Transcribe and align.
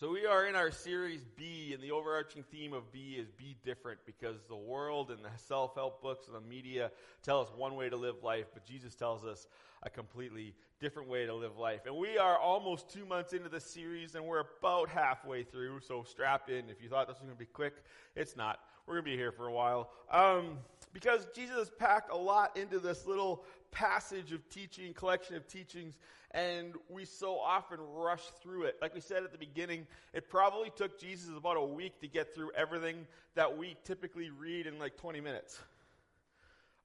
So 0.00 0.10
we 0.10 0.24
are 0.24 0.46
in 0.46 0.56
our 0.56 0.70
series 0.70 1.20
B, 1.36 1.72
and 1.74 1.82
the 1.82 1.90
overarching 1.90 2.42
theme 2.50 2.72
of 2.72 2.90
B 2.90 3.18
is 3.18 3.28
be 3.32 3.54
different 3.62 3.98
because 4.06 4.36
the 4.48 4.56
world 4.56 5.10
and 5.10 5.22
the 5.22 5.28
self-help 5.36 6.00
books 6.00 6.26
and 6.26 6.34
the 6.34 6.40
media 6.40 6.90
tell 7.22 7.38
us 7.42 7.48
one 7.54 7.76
way 7.76 7.90
to 7.90 7.96
live 7.96 8.14
life, 8.22 8.46
but 8.54 8.64
Jesus 8.64 8.94
tells 8.94 9.26
us 9.26 9.46
a 9.82 9.90
completely 9.90 10.54
different 10.80 11.10
way 11.10 11.26
to 11.26 11.34
live 11.34 11.58
life. 11.58 11.82
And 11.84 11.94
we 11.94 12.16
are 12.16 12.38
almost 12.38 12.88
two 12.88 13.04
months 13.04 13.34
into 13.34 13.50
the 13.50 13.60
series, 13.60 14.14
and 14.14 14.24
we're 14.24 14.44
about 14.62 14.88
halfway 14.88 15.42
through, 15.42 15.80
so 15.80 16.02
strap 16.02 16.48
in. 16.48 16.70
If 16.70 16.82
you 16.82 16.88
thought 16.88 17.06
this 17.06 17.18
was 17.18 17.26
going 17.26 17.36
to 17.36 17.38
be 17.38 17.44
quick, 17.44 17.74
it's 18.16 18.38
not. 18.38 18.58
We're 18.86 18.94
going 18.94 19.04
to 19.04 19.10
be 19.10 19.16
here 19.18 19.32
for 19.32 19.48
a 19.48 19.52
while. 19.52 19.90
Um, 20.10 20.60
because 20.94 21.26
Jesus 21.34 21.70
packed 21.78 22.10
a 22.10 22.16
lot 22.16 22.56
into 22.56 22.78
this 22.78 23.06
little 23.06 23.44
passage 23.70 24.32
of 24.32 24.48
teaching, 24.50 24.92
collection 24.92 25.36
of 25.36 25.46
teachings, 25.46 25.96
and 26.32 26.74
we 26.88 27.04
so 27.04 27.38
often 27.38 27.78
rush 27.94 28.22
through 28.42 28.64
it. 28.64 28.76
Like 28.80 28.94
we 28.94 29.00
said 29.00 29.24
at 29.24 29.32
the 29.32 29.38
beginning, 29.38 29.86
it 30.12 30.28
probably 30.28 30.70
took 30.76 31.00
Jesus 31.00 31.30
about 31.36 31.56
a 31.56 31.64
week 31.64 32.00
to 32.00 32.08
get 32.08 32.34
through 32.34 32.52
everything 32.56 33.06
that 33.34 33.56
we 33.56 33.76
typically 33.84 34.30
read 34.30 34.66
in 34.66 34.78
like 34.78 34.96
20 34.96 35.20
minutes. 35.20 35.58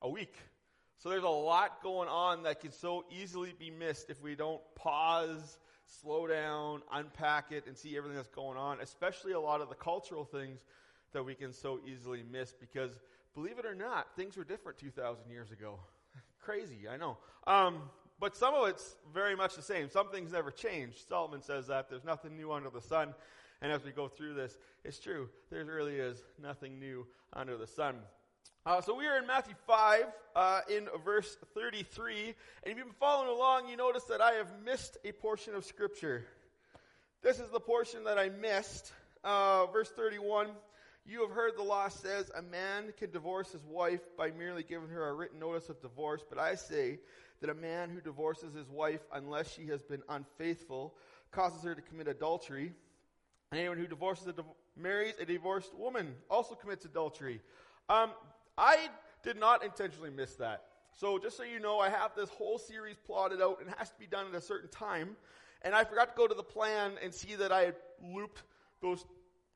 A 0.01 0.09
week. 0.09 0.35
So 0.97 1.09
there's 1.09 1.23
a 1.23 1.29
lot 1.29 1.83
going 1.83 2.09
on 2.09 2.43
that 2.43 2.61
can 2.61 2.71
so 2.71 3.05
easily 3.11 3.53
be 3.57 3.69
missed 3.69 4.09
if 4.09 4.21
we 4.21 4.35
don't 4.35 4.61
pause, 4.75 5.57
slow 6.01 6.27
down, 6.27 6.81
unpack 6.91 7.51
it, 7.51 7.65
and 7.67 7.77
see 7.77 7.95
everything 7.97 8.15
that's 8.15 8.29
going 8.29 8.57
on, 8.57 8.79
especially 8.81 9.33
a 9.33 9.39
lot 9.39 9.61
of 9.61 9.69
the 9.69 9.75
cultural 9.75 10.25
things 10.25 10.63
that 11.13 11.23
we 11.23 11.35
can 11.35 11.53
so 11.53 11.79
easily 11.87 12.23
miss 12.29 12.53
because 12.53 12.91
believe 13.33 13.59
it 13.59 13.65
or 13.65 13.75
not, 13.75 14.07
things 14.15 14.35
were 14.35 14.43
different 14.43 14.77
2,000 14.79 15.29
years 15.29 15.51
ago. 15.51 15.79
Crazy, 16.45 16.87
I 16.87 16.97
know. 16.97 17.17
Um, 17.47 17.81
but 18.19 18.37
some 18.37 18.53
of 18.53 18.67
it's 18.67 18.95
very 19.11 19.35
much 19.35 19.55
the 19.55 19.63
same. 19.63 19.89
Some 19.89 20.09
things 20.09 20.31
never 20.31 20.51
change. 20.51 20.93
Solomon 21.09 21.41
says 21.41 21.65
that 21.67 21.89
there's 21.89 22.03
nothing 22.03 22.37
new 22.37 22.51
under 22.51 22.69
the 22.69 22.81
sun. 22.81 23.15
And 23.63 23.71
as 23.71 23.83
we 23.83 23.91
go 23.91 24.07
through 24.07 24.35
this, 24.35 24.55
it's 24.83 24.99
true. 24.99 25.27
There 25.49 25.65
really 25.65 25.95
is 25.95 26.23
nothing 26.39 26.79
new 26.79 27.07
under 27.33 27.57
the 27.57 27.65
sun. 27.65 27.95
Uh, 28.63 28.79
so 28.79 28.95
we 28.95 29.07
are 29.07 29.17
in 29.17 29.25
Matthew 29.25 29.55
5, 29.65 30.05
uh, 30.35 30.61
in 30.69 30.87
verse 31.03 31.35
33. 31.55 32.25
And 32.25 32.35
if 32.65 32.77
you've 32.77 32.85
been 32.85 32.95
following 32.99 33.29
along, 33.29 33.67
you 33.67 33.75
notice 33.75 34.03
that 34.03 34.21
I 34.21 34.33
have 34.33 34.51
missed 34.63 34.97
a 35.03 35.13
portion 35.13 35.55
of 35.55 35.65
Scripture. 35.65 36.25
This 37.23 37.39
is 37.39 37.49
the 37.49 37.59
portion 37.59 38.03
that 38.03 38.19
I 38.19 38.29
missed. 38.29 38.91
Uh, 39.23 39.65
verse 39.73 39.89
31. 39.89 40.49
You 41.07 41.21
have 41.21 41.31
heard 41.31 41.55
the 41.55 41.63
law 41.63 41.87
says 41.87 42.31
a 42.35 42.41
man 42.41 42.91
can 42.97 43.11
divorce 43.11 43.51
his 43.51 43.63
wife 43.63 44.01
by 44.17 44.31
merely 44.31 44.63
giving 44.63 44.89
her 44.89 45.07
a 45.09 45.13
written 45.13 45.39
notice 45.39 45.69
of 45.69 45.79
divorce, 45.79 46.23
but 46.27 46.39
I 46.39 46.55
say 46.55 46.99
that 47.41 47.49
a 47.51 47.53
man 47.53 47.91
who 47.91 48.01
divorces 48.01 48.55
his 48.55 48.67
wife 48.69 49.01
unless 49.13 49.53
she 49.53 49.67
has 49.67 49.83
been 49.83 50.01
unfaithful 50.09 50.95
causes 51.31 51.61
her 51.63 51.75
to 51.75 51.81
commit 51.81 52.07
adultery. 52.07 52.73
And 53.51 53.59
anyone 53.59 53.77
who 53.77 53.85
divorces 53.85 54.27
a 54.29 54.33
marries 54.75 55.13
a 55.19 55.25
divorced 55.25 55.75
woman 55.75 56.15
also 56.27 56.55
commits 56.55 56.85
adultery. 56.85 57.39
Um, 57.87 58.11
I 58.57 58.89
did 59.21 59.37
not 59.37 59.63
intentionally 59.63 60.09
miss 60.09 60.33
that. 60.35 60.63
So 60.91 61.19
just 61.19 61.37
so 61.37 61.43
you 61.43 61.59
know, 61.59 61.79
I 61.79 61.89
have 61.89 62.11
this 62.15 62.29
whole 62.29 62.57
series 62.57 62.95
plotted 63.05 63.41
out 63.41 63.59
and 63.61 63.69
has 63.77 63.91
to 63.91 63.99
be 63.99 64.07
done 64.07 64.25
at 64.27 64.33
a 64.33 64.41
certain 64.41 64.69
time. 64.69 65.17
And 65.61 65.75
I 65.75 65.83
forgot 65.83 66.15
to 66.15 66.17
go 66.17 66.27
to 66.27 66.33
the 66.33 66.43
plan 66.43 66.93
and 67.03 67.13
see 67.13 67.35
that 67.35 67.51
I 67.51 67.61
had 67.61 67.75
looped 68.01 68.43
those 68.81 69.05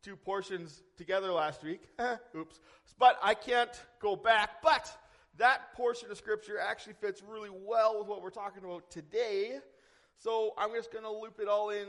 two 0.03 0.15
portions 0.15 0.83
together 0.97 1.31
last 1.31 1.63
week. 1.63 1.81
Oops. 2.35 2.59
But 2.97 3.17
I 3.21 3.33
can't 3.33 3.71
go 4.01 4.15
back. 4.15 4.61
But 4.61 4.91
that 5.37 5.73
portion 5.73 6.11
of 6.11 6.17
Scripture 6.17 6.59
actually 6.59 6.93
fits 6.93 7.21
really 7.27 7.49
well 7.51 7.99
with 7.99 8.07
what 8.07 8.21
we're 8.21 8.29
talking 8.29 8.63
about 8.63 8.89
today. 8.91 9.59
So 10.17 10.53
I'm 10.57 10.73
just 10.73 10.91
going 10.91 11.05
to 11.05 11.11
loop 11.11 11.39
it 11.41 11.47
all 11.47 11.69
in 11.69 11.87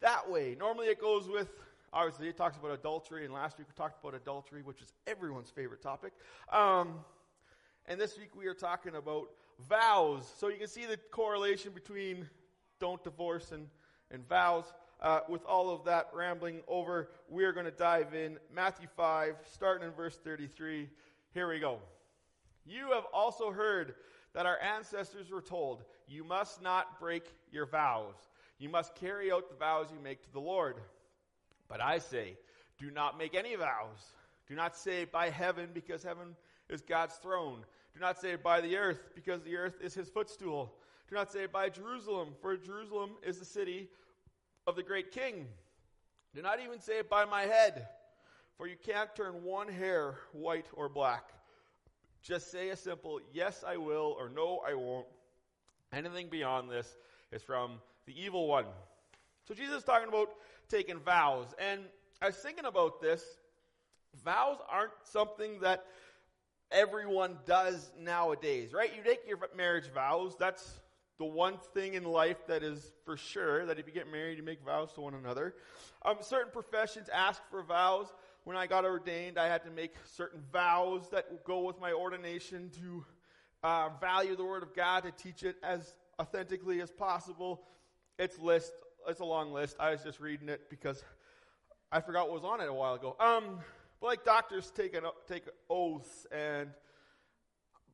that 0.00 0.30
way. 0.30 0.56
Normally 0.58 0.88
it 0.88 1.00
goes 1.00 1.28
with, 1.28 1.48
obviously, 1.92 2.28
it 2.28 2.36
talks 2.36 2.56
about 2.56 2.70
adultery, 2.70 3.24
and 3.24 3.32
last 3.32 3.58
week 3.58 3.66
we 3.68 3.74
talked 3.74 4.02
about 4.02 4.14
adultery, 4.14 4.62
which 4.62 4.82
is 4.82 4.92
everyone's 5.06 5.50
favorite 5.50 5.82
topic. 5.82 6.12
Um, 6.52 6.96
and 7.86 8.00
this 8.00 8.18
week 8.18 8.36
we 8.36 8.46
are 8.46 8.54
talking 8.54 8.94
about 8.94 9.28
vows. 9.68 10.30
So 10.38 10.48
you 10.48 10.58
can 10.58 10.68
see 10.68 10.84
the 10.84 10.98
correlation 11.10 11.72
between 11.72 12.28
don't 12.78 13.02
divorce 13.02 13.52
and, 13.52 13.68
and 14.10 14.28
vows. 14.28 14.64
Uh, 15.02 15.18
with 15.28 15.44
all 15.44 15.68
of 15.68 15.84
that 15.84 16.08
rambling 16.14 16.60
over, 16.68 17.10
we 17.28 17.44
are 17.44 17.52
going 17.52 17.66
to 17.66 17.72
dive 17.72 18.14
in. 18.14 18.38
Matthew 18.54 18.86
5, 18.96 19.34
starting 19.50 19.88
in 19.88 19.92
verse 19.92 20.16
33. 20.22 20.88
Here 21.34 21.48
we 21.48 21.58
go. 21.58 21.80
You 22.64 22.92
have 22.92 23.06
also 23.12 23.50
heard 23.50 23.96
that 24.32 24.46
our 24.46 24.60
ancestors 24.60 25.28
were 25.28 25.42
told, 25.42 25.82
You 26.06 26.22
must 26.22 26.62
not 26.62 27.00
break 27.00 27.24
your 27.50 27.66
vows. 27.66 28.14
You 28.60 28.68
must 28.68 28.94
carry 28.94 29.32
out 29.32 29.48
the 29.48 29.56
vows 29.56 29.88
you 29.92 29.98
make 30.00 30.22
to 30.22 30.32
the 30.32 30.38
Lord. 30.38 30.76
But 31.68 31.82
I 31.82 31.98
say, 31.98 32.36
Do 32.78 32.92
not 32.92 33.18
make 33.18 33.34
any 33.34 33.56
vows. 33.56 34.12
Do 34.46 34.54
not 34.54 34.76
say 34.76 35.04
by 35.04 35.30
heaven, 35.30 35.70
because 35.74 36.04
heaven 36.04 36.36
is 36.70 36.80
God's 36.80 37.16
throne. 37.16 37.64
Do 37.92 38.00
not 38.00 38.20
say 38.20 38.36
by 38.36 38.60
the 38.60 38.76
earth, 38.76 39.10
because 39.16 39.42
the 39.42 39.56
earth 39.56 39.78
is 39.82 39.94
his 39.94 40.08
footstool. 40.08 40.72
Do 41.08 41.16
not 41.16 41.32
say 41.32 41.46
by 41.46 41.70
Jerusalem, 41.70 42.28
for 42.40 42.56
Jerusalem 42.56 43.10
is 43.26 43.40
the 43.40 43.44
city 43.44 43.88
of 44.66 44.76
the 44.76 44.82
great 44.82 45.12
king. 45.12 45.46
Do 46.34 46.42
not 46.42 46.60
even 46.60 46.80
say 46.80 46.98
it 46.98 47.10
by 47.10 47.24
my 47.24 47.42
head, 47.42 47.88
for 48.56 48.66
you 48.66 48.76
can't 48.82 49.14
turn 49.14 49.42
one 49.42 49.68
hair 49.68 50.16
white 50.32 50.66
or 50.74 50.88
black. 50.88 51.30
Just 52.22 52.50
say 52.50 52.70
a 52.70 52.76
simple 52.76 53.20
yes, 53.32 53.64
I 53.66 53.76
will, 53.76 54.16
or 54.18 54.28
no, 54.28 54.60
I 54.66 54.74
won't. 54.74 55.06
Anything 55.92 56.28
beyond 56.28 56.70
this 56.70 56.96
is 57.32 57.42
from 57.42 57.80
the 58.06 58.18
evil 58.18 58.46
one. 58.46 58.66
So 59.46 59.54
Jesus 59.54 59.78
is 59.78 59.84
talking 59.84 60.08
about 60.08 60.30
taking 60.68 60.98
vows. 61.00 61.48
And 61.58 61.82
I 62.20 62.26
was 62.26 62.36
thinking 62.36 62.64
about 62.64 63.00
this. 63.02 63.24
Vows 64.24 64.58
aren't 64.70 64.92
something 65.04 65.60
that 65.60 65.84
everyone 66.70 67.38
does 67.46 67.90
nowadays, 67.98 68.72
right? 68.72 68.90
You 68.96 69.02
take 69.02 69.26
your 69.26 69.38
marriage 69.56 69.90
vows. 69.92 70.36
That's 70.38 70.80
the 71.22 71.26
one 71.26 71.56
thing 71.72 71.94
in 71.94 72.02
life 72.02 72.48
that 72.48 72.64
is 72.64 72.90
for 73.04 73.16
sure 73.16 73.64
that 73.66 73.78
if 73.78 73.86
you 73.86 73.92
get 73.92 74.10
married, 74.10 74.38
you 74.38 74.42
make 74.42 74.60
vows 74.64 74.92
to 74.92 75.00
one 75.00 75.14
another. 75.14 75.54
Um, 76.04 76.16
certain 76.20 76.50
professions 76.50 77.08
ask 77.14 77.40
for 77.48 77.62
vows. 77.62 78.12
When 78.42 78.56
I 78.56 78.66
got 78.66 78.84
ordained, 78.84 79.38
I 79.38 79.46
had 79.46 79.62
to 79.62 79.70
make 79.70 79.94
certain 80.16 80.42
vows 80.52 81.08
that 81.12 81.44
go 81.44 81.60
with 81.60 81.80
my 81.80 81.92
ordination 81.92 82.72
to 82.80 83.04
uh, 83.62 83.90
value 84.00 84.34
the 84.34 84.44
Word 84.44 84.64
of 84.64 84.74
God, 84.74 85.04
to 85.04 85.12
teach 85.12 85.44
it 85.44 85.54
as 85.62 85.94
authentically 86.20 86.80
as 86.80 86.90
possible. 86.90 87.62
It's 88.18 88.40
list. 88.40 88.72
It's 89.06 89.20
a 89.20 89.24
long 89.24 89.52
list. 89.52 89.76
I 89.78 89.92
was 89.92 90.02
just 90.02 90.18
reading 90.18 90.48
it 90.48 90.62
because 90.70 91.04
I 91.92 92.00
forgot 92.00 92.28
what 92.28 92.42
was 92.42 92.50
on 92.50 92.60
it 92.60 92.68
a 92.68 92.74
while 92.74 92.94
ago. 92.94 93.14
Um, 93.20 93.60
but 94.00 94.08
like 94.08 94.24
doctors 94.24 94.72
take 94.74 94.96
an 94.96 95.04
take 95.28 95.44
oaths 95.70 96.26
and 96.32 96.70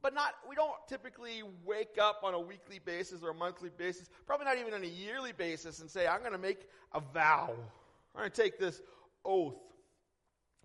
but 0.03 0.15
not 0.15 0.35
we 0.49 0.55
don't 0.55 0.75
typically 0.89 1.43
wake 1.65 1.99
up 2.01 2.21
on 2.23 2.35
a 2.35 2.41
weekly 2.41 2.79
basis 2.79 3.23
or 3.23 3.31
a 3.31 3.35
monthly 3.35 3.71
basis 3.77 4.09
probably 4.27 4.47
not 4.47 4.59
even 4.59 4.73
on 4.75 4.83
a 4.83 4.87
yearly 4.87 5.33
basis 5.33 5.81
and 5.81 5.91
say 5.91 6.07
i'm 6.07 6.21
going 6.21 6.33
to 6.33 6.39
make 6.39 6.67
a 6.93 7.01
vow. 7.01 7.51
I'm 8.15 8.21
going 8.21 8.31
to 8.31 8.43
take 8.43 8.59
this 8.59 8.81
oath. 9.25 9.57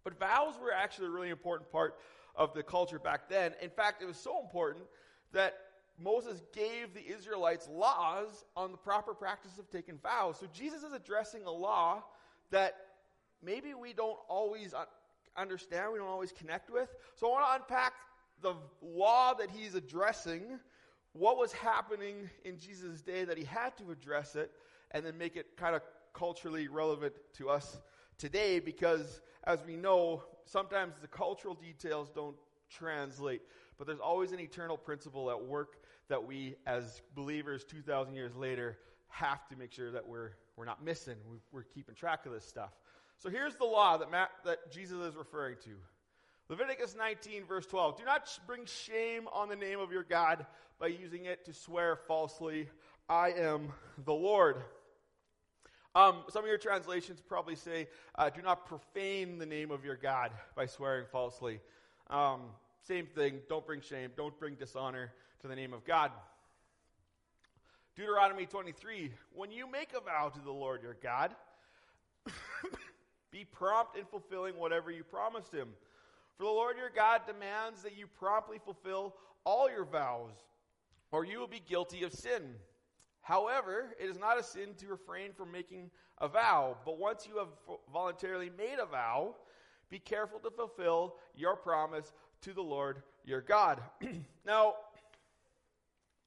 But 0.04 0.20
vows 0.20 0.56
were 0.62 0.72
actually 0.74 1.08
a 1.08 1.12
really 1.12 1.30
important 1.30 1.72
part 1.72 1.96
of 2.36 2.54
the 2.54 2.64
culture 2.64 3.00
back 3.00 3.30
then. 3.30 3.54
In 3.62 3.70
fact 3.70 4.02
it 4.02 4.06
was 4.06 4.18
so 4.18 4.42
important 4.42 4.86
that 5.32 5.56
moses 6.00 6.42
gave 6.54 6.92
the 6.96 7.08
israelites 7.08 7.70
laws 7.72 8.46
on 8.56 8.72
the 8.72 8.78
proper 8.78 9.14
practice 9.14 9.60
of 9.60 9.70
taking 9.70 9.98
vows. 10.00 10.38
So 10.40 10.48
jesus 10.54 10.84
is 10.84 10.94
addressing 10.94 11.46
a 11.46 11.52
law 11.52 12.04
that 12.52 12.76
maybe 13.44 13.74
we 13.74 13.94
don't 13.94 14.18
always 14.28 14.74
understand 15.38 15.92
we 15.92 16.00
don't 16.00 16.08
always 16.08 16.32
connect 16.32 16.70
with. 16.70 16.90
So 17.16 17.28
i 17.28 17.32
want 17.32 17.46
to 17.46 17.64
unpack 17.64 17.94
the 18.44 18.54
law 18.81 19.34
that 19.34 19.50
he's 19.50 19.74
addressing, 19.74 20.59
what 21.14 21.38
was 21.38 21.52
happening 21.52 22.30
in 22.46 22.59
Jesus' 22.59 23.02
day 23.02 23.26
that 23.26 23.38
he 23.38 23.46
had 23.46 23.76
to 23.78 23.92
address 23.92 24.36
it, 24.36 24.52
and 24.92 25.06
then 25.06 25.18
make 25.18 25.36
it 25.36 25.58
kind 25.58 25.76
of 25.76 25.81
culturally 26.14 26.68
relevant 26.68 27.13
to 27.38 27.50
us 27.50 27.80
today 28.18 28.60
because, 28.60 29.22
as 29.45 29.60
we 29.66 29.75
know, 29.75 30.24
sometimes 30.45 30.94
the 31.01 31.07
cultural 31.07 31.56
details 31.56 32.12
don't 32.13 32.36
translate, 32.69 33.42
but 33.78 33.88
there's 33.88 34.00
always 34.00 34.31
an 34.31 34.40
eternal 34.40 34.78
principle 34.78 35.31
at 35.31 35.42
work 35.44 35.78
that 36.10 36.24
we, 36.24 36.56
as 36.68 37.01
believers 37.16 37.63
2,000 37.63 38.13
years 38.13 38.36
later, 38.36 38.78
have 39.07 39.48
to 39.48 39.56
make 39.56 39.72
sure 39.72 39.92
that 39.92 40.07
we're, 40.07 40.31
we're 40.57 40.66
not 40.66 40.84
missing. 40.84 41.16
We're 41.51 41.63
keeping 41.63 41.95
track 41.95 42.25
of 42.25 42.34
this 42.34 42.45
stuff. 42.45 42.72
So 43.18 43.30
here's 43.30 43.56
the 43.56 43.66
law 43.66 43.98
that, 43.98 44.12
Matt, 44.12 44.31
that 44.45 44.72
Jesus 44.72 44.98
is 44.98 45.16
referring 45.16 45.56
to. 45.63 45.72
Leviticus 46.54 46.96
19, 46.96 47.46
verse 47.46 47.66
12. 47.66 47.98
Do 47.98 48.06
not 48.06 48.30
bring 48.46 48.68
shame 48.68 49.28
on 49.34 49.50
the 49.50 49.56
name 49.56 49.80
of 49.80 49.92
your 49.92 50.04
God 50.04 50.46
by 50.80 50.86
using 50.86 51.26
it 51.26 51.46
to 51.46 51.54
swear 51.54 51.96
falsely. 52.08 52.70
I 53.10 53.32
am 53.32 53.72
the 54.06 54.14
Lord. 54.14 54.58
Um, 55.96 56.18
some 56.30 56.44
of 56.44 56.48
your 56.48 56.60
translations 56.60 57.20
probably 57.28 57.56
say, 57.56 57.88
uh, 58.14 58.30
do 58.30 58.44
not 58.44 58.68
profane 58.68 59.40
the 59.40 59.48
name 59.48 59.72
of 59.72 59.84
your 59.84 59.96
God 59.96 60.30
by 60.56 60.68
swearing 60.68 61.08
falsely. 61.12 61.60
Um, 62.12 62.42
same 62.88 63.08
thing. 63.08 63.40
Don't 63.50 63.66
bring 63.66 63.82
shame. 63.82 64.12
Don't 64.16 64.40
bring 64.40 64.54
dishonor 64.54 65.12
to 65.42 65.48
the 65.48 65.56
name 65.56 65.74
of 65.74 65.84
God. 65.84 66.12
Deuteronomy 67.96 68.46
23. 68.46 69.10
When 69.34 69.52
you 69.52 69.66
make 69.66 69.90
a 69.98 70.02
vow 70.02 70.30
to 70.30 70.40
the 70.40 70.52
Lord 70.52 70.84
your 70.84 70.98
God, 71.02 71.34
Be 73.34 73.46
prompt 73.46 73.98
in 73.98 74.06
fulfilling 74.06 74.56
whatever 74.58 74.92
you 74.92 75.04
promised 75.04 75.52
him. 75.52 75.70
For 76.38 76.44
the 76.44 76.50
Lord 76.50 76.77
your 76.77 76.89
God 76.89 77.21
demands 77.27 77.83
that 77.83 77.97
you 77.97 78.07
promptly 78.07 78.59
fulfill 78.63 79.15
all 79.44 79.69
your 79.69 79.85
vows, 79.85 80.33
or 81.12 81.25
you 81.25 81.39
will 81.39 81.47
be 81.47 81.62
guilty 81.68 82.03
of 82.03 82.13
sin. 82.13 82.56
However, 83.21 83.94
it 84.00 84.09
is 84.09 84.19
not 84.19 84.39
a 84.39 84.44
sin 84.44 84.74
to 84.80 84.88
refrain 84.88 85.31
from 85.33 85.51
making 85.51 85.89
a 86.19 86.27
vow, 86.27 86.77
but 86.85 86.97
once 86.97 87.27
you 87.27 87.38
have 87.38 87.47
voluntarily 87.91 88.51
made 88.57 88.80
a 88.81 88.85
vow, 88.85 89.35
be 89.89 90.00
careful 90.00 90.39
to 90.39 90.50
fulfill 90.50 91.15
your 91.35 91.56
promise 91.56 92.12
to 92.41 92.53
the 92.53 92.62
Lord 92.62 93.03
your 93.24 93.41
God. 93.41 93.81
now, 94.45 94.74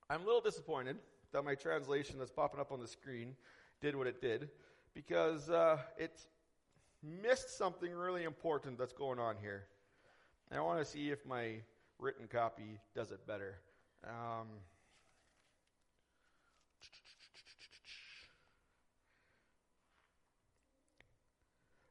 I'm 0.08 0.22
a 0.22 0.24
little 0.24 0.40
disappointed 0.40 0.96
that 1.32 1.44
my 1.44 1.54
translation 1.54 2.18
that's 2.18 2.30
popping 2.30 2.60
up 2.60 2.72
on 2.72 2.80
the 2.80 2.86
screen 2.86 3.34
did 3.80 3.96
what 3.96 4.06
it 4.06 4.20
did 4.20 4.48
because 4.94 5.50
uh, 5.50 5.78
it 5.98 6.18
missed 7.02 7.58
something 7.58 7.92
really 7.92 8.24
important 8.24 8.78
that's 8.78 8.92
going 8.92 9.18
on 9.18 9.36
here. 9.40 9.66
And 10.50 10.58
I 10.58 10.62
want 10.62 10.78
to 10.78 10.84
see 10.84 11.10
if 11.10 11.24
my 11.26 11.54
written 11.98 12.28
copy 12.28 12.78
does 12.94 13.10
it 13.10 13.26
better. 13.26 13.56
Um, 14.04 14.46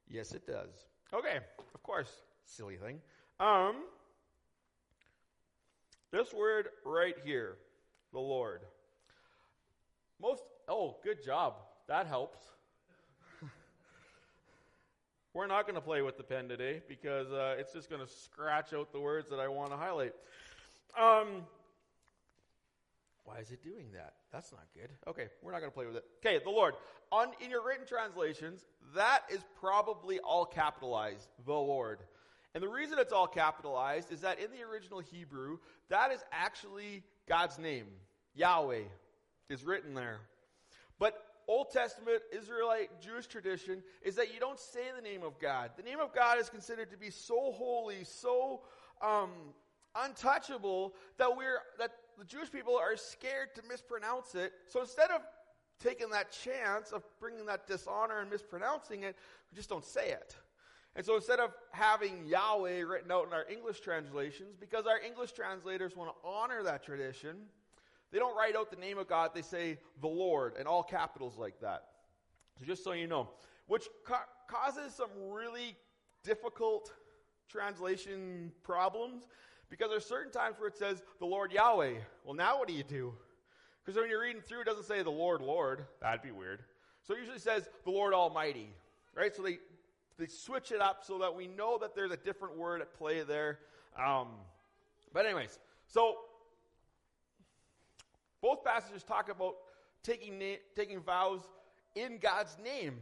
yes, 0.08 0.32
it 0.32 0.48
does. 0.48 0.70
Okay, 1.14 1.38
of 1.74 1.84
course, 1.84 2.12
silly 2.46 2.78
thing. 2.78 3.00
Um, 3.40 3.84
this 6.12 6.34
word 6.34 6.70
right 6.86 7.16
here, 7.26 7.58
the 8.14 8.20
Lord. 8.20 8.62
Most, 10.22 10.44
oh, 10.70 10.96
good 11.04 11.24
job. 11.24 11.56
That 11.88 12.08
helps. 12.08 12.40
We're 15.36 15.48
not 15.48 15.64
going 15.68 15.76
to 15.76 15.82
play 15.82 16.02
with 16.02 16.16
the 16.16 16.24
pen 16.24 16.48
today 16.48 16.82
because 16.88 17.30
uh, 17.30 17.58
it's 17.60 17.74
just 17.74 17.90
going 17.90 18.02
to 18.02 18.08
scratch 18.08 18.72
out 18.72 18.94
the 18.94 19.02
words 19.02 19.30
that 19.32 19.40
I 19.42 19.50
want 19.50 19.72
to 19.72 19.76
highlight. 19.76 20.14
Um, 20.98 21.44
why 23.26 23.40
is 23.40 23.52
it 23.52 23.62
doing 23.62 23.88
that? 23.96 24.14
That's 24.32 24.54
not 24.54 24.62
good. 24.74 24.90
Okay, 25.06 25.28
we're 25.42 25.52
not 25.52 25.60
going 25.60 25.72
to 25.72 25.76
play 25.76 25.88
with 25.88 25.98
it. 25.98 26.06
Okay, 26.26 26.42
the 26.42 26.50
Lord. 26.50 26.76
On 27.12 27.28
in 27.42 27.50
your 27.50 27.68
written 27.68 27.86
translations, 27.86 28.64
that 28.96 29.24
is 29.30 29.42
probably 29.60 30.20
all 30.20 30.46
capitalized, 30.46 31.28
the 31.46 31.52
Lord. 31.52 32.00
And 32.54 32.64
the 32.64 32.70
reason 32.70 32.98
it's 32.98 33.12
all 33.12 33.28
capitalized 33.28 34.14
is 34.14 34.22
that 34.22 34.40
in 34.40 34.52
the 34.52 34.64
original 34.64 35.02
Hebrew, 35.02 35.58
that 35.90 36.14
is 36.14 36.22
actually 36.32 37.04
God's 37.28 37.60
name. 37.60 37.88
Yahweh 38.36 38.84
is 39.50 39.66
written 39.66 39.96
there. 39.96 40.22
Old 41.48 41.72
Testament 41.72 42.22
Israelite 42.32 43.02
Jewish 43.02 43.28
tradition 43.28 43.84
is 44.02 44.16
that 44.16 44.34
you 44.34 44.40
don't 44.40 44.60
say 44.60 44.82
the 44.96 45.02
name 45.02 45.24
of 45.24 45.40
God. 45.40 45.72
The 45.78 45.84
name 45.84 46.00
of 46.00 46.14
God 46.14 46.40
is 46.40 46.50
considered 46.50 46.92
to 46.92 46.98
be 46.98 47.10
so 47.10 47.52
holy, 47.52 48.04
so 48.04 48.62
um, 49.02 49.30
untouchable 49.96 50.94
that 51.18 51.36
we're 51.36 51.60
that 51.80 51.92
the 52.18 52.26
Jewish 52.26 52.52
people 52.52 52.78
are 52.78 52.96
scared 52.96 53.50
to 53.56 53.62
mispronounce 53.70 54.36
it. 54.36 54.54
So 54.70 54.82
instead 54.82 55.12
of 55.12 55.22
taking 55.84 56.10
that 56.12 56.32
chance 56.32 56.92
of 56.92 57.04
bringing 57.20 57.46
that 57.48 57.68
dishonor 57.68 58.20
and 58.20 58.30
mispronouncing 58.30 59.04
it, 59.04 59.16
we 59.52 59.56
just 59.56 59.70
don't 59.70 59.86
say 59.86 60.10
it. 60.10 60.36
And 60.96 61.06
so 61.06 61.16
instead 61.16 61.40
of 61.40 61.52
having 61.72 62.26
Yahweh 62.26 62.82
written 62.82 63.12
out 63.12 63.28
in 63.28 63.34
our 63.34 63.46
English 63.52 63.82
translations, 63.82 64.56
because 64.58 64.86
our 64.86 65.00
English 65.00 65.34
translators 65.34 65.96
want 65.96 66.10
to 66.10 66.28
honor 66.28 66.64
that 66.64 66.84
tradition, 66.84 67.36
they 68.16 68.20
don't 68.20 68.38
write 68.38 68.56
out 68.56 68.72
the 68.72 68.78
name 68.78 68.98
of 68.98 69.10
God, 69.10 69.32
they 69.36 69.42
say 69.42 69.78
the 70.00 70.08
Lord 70.08 70.54
in 70.58 70.68
all 70.68 70.84
capitals 70.84 71.38
like 71.38 71.60
that. 71.60 71.84
So 72.58 72.66
just 72.66 72.82
so 72.82 72.94
you 72.94 73.08
know, 73.08 73.28
which 73.68 73.90
ca- 74.06 74.24
causes 74.48 74.94
some 74.94 75.10
really 75.34 75.76
difficult 76.24 76.94
translation 77.50 78.54
problems 78.64 79.24
because 79.70 79.90
there's 79.90 80.06
certain 80.06 80.32
times 80.32 80.56
where 80.58 80.70
it 80.70 80.78
says 80.78 81.04
the 81.20 81.26
Lord 81.26 81.52
Yahweh. 81.52 81.96
Well, 82.24 82.36
now 82.36 82.58
what 82.58 82.70
do 82.70 82.74
you 82.74 82.84
do? 82.84 83.14
Because 83.84 84.00
when 84.00 84.10
you're 84.10 84.22
reading 84.22 84.42
through, 84.42 84.62
it 84.62 84.66
doesn't 84.66 84.86
say 84.86 85.04
the 85.04 85.10
Lord, 85.10 85.42
Lord. 85.42 85.84
That'd 86.02 86.22
be 86.22 86.32
weird. 86.32 86.64
So 87.04 87.16
it 87.16 87.20
usually 87.20 87.40
says 87.40 87.68
the 87.84 87.92
Lord 87.92 88.14
Almighty, 88.14 88.70
right? 89.14 89.36
So 89.36 89.42
they 89.42 89.58
they 90.18 90.28
switch 90.28 90.72
it 90.72 90.80
up 90.80 91.04
so 91.04 91.20
that 91.20 91.36
we 91.36 91.48
know 91.48 91.78
that 91.80 91.94
there's 91.94 92.12
a 92.12 92.18
different 92.18 92.58
word 92.58 92.80
at 92.80 92.94
play 92.94 93.24
there. 93.24 93.60
Um, 94.02 94.30
but 95.12 95.26
anyways, 95.26 95.60
so 95.86 96.16
both 98.46 98.64
passages 98.64 99.02
talk 99.02 99.32
about 99.32 99.56
taking, 100.04 100.38
na- 100.38 100.62
taking 100.76 101.00
vows 101.00 101.42
in 101.96 102.20
God's 102.20 102.56
name. 102.64 103.00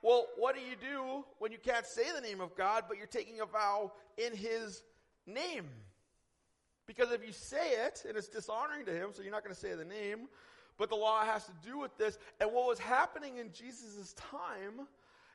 Well, 0.00 0.24
what 0.38 0.54
do 0.54 0.62
you 0.62 0.76
do 0.80 1.26
when 1.40 1.52
you 1.52 1.58
can't 1.58 1.84
say 1.84 2.04
the 2.14 2.22
name 2.22 2.40
of 2.40 2.56
God, 2.56 2.84
but 2.88 2.96
you're 2.96 3.06
taking 3.06 3.42
a 3.42 3.44
vow 3.44 3.92
in 4.16 4.34
His 4.34 4.82
name? 5.26 5.68
Because 6.86 7.12
if 7.12 7.22
you 7.22 7.32
say 7.32 7.84
it, 7.84 8.04
and 8.08 8.16
it's 8.16 8.28
dishonoring 8.28 8.86
to 8.86 8.92
Him, 8.92 9.10
so 9.12 9.20
you're 9.20 9.30
not 9.30 9.44
going 9.44 9.54
to 9.54 9.60
say 9.60 9.74
the 9.74 9.84
name, 9.84 10.28
but 10.78 10.88
the 10.88 10.96
law 10.96 11.22
has 11.22 11.44
to 11.44 11.52
do 11.62 11.78
with 11.78 11.94
this. 11.98 12.18
And 12.40 12.50
what 12.50 12.66
was 12.66 12.78
happening 12.78 13.36
in 13.36 13.52
Jesus' 13.52 14.14
time 14.14 14.86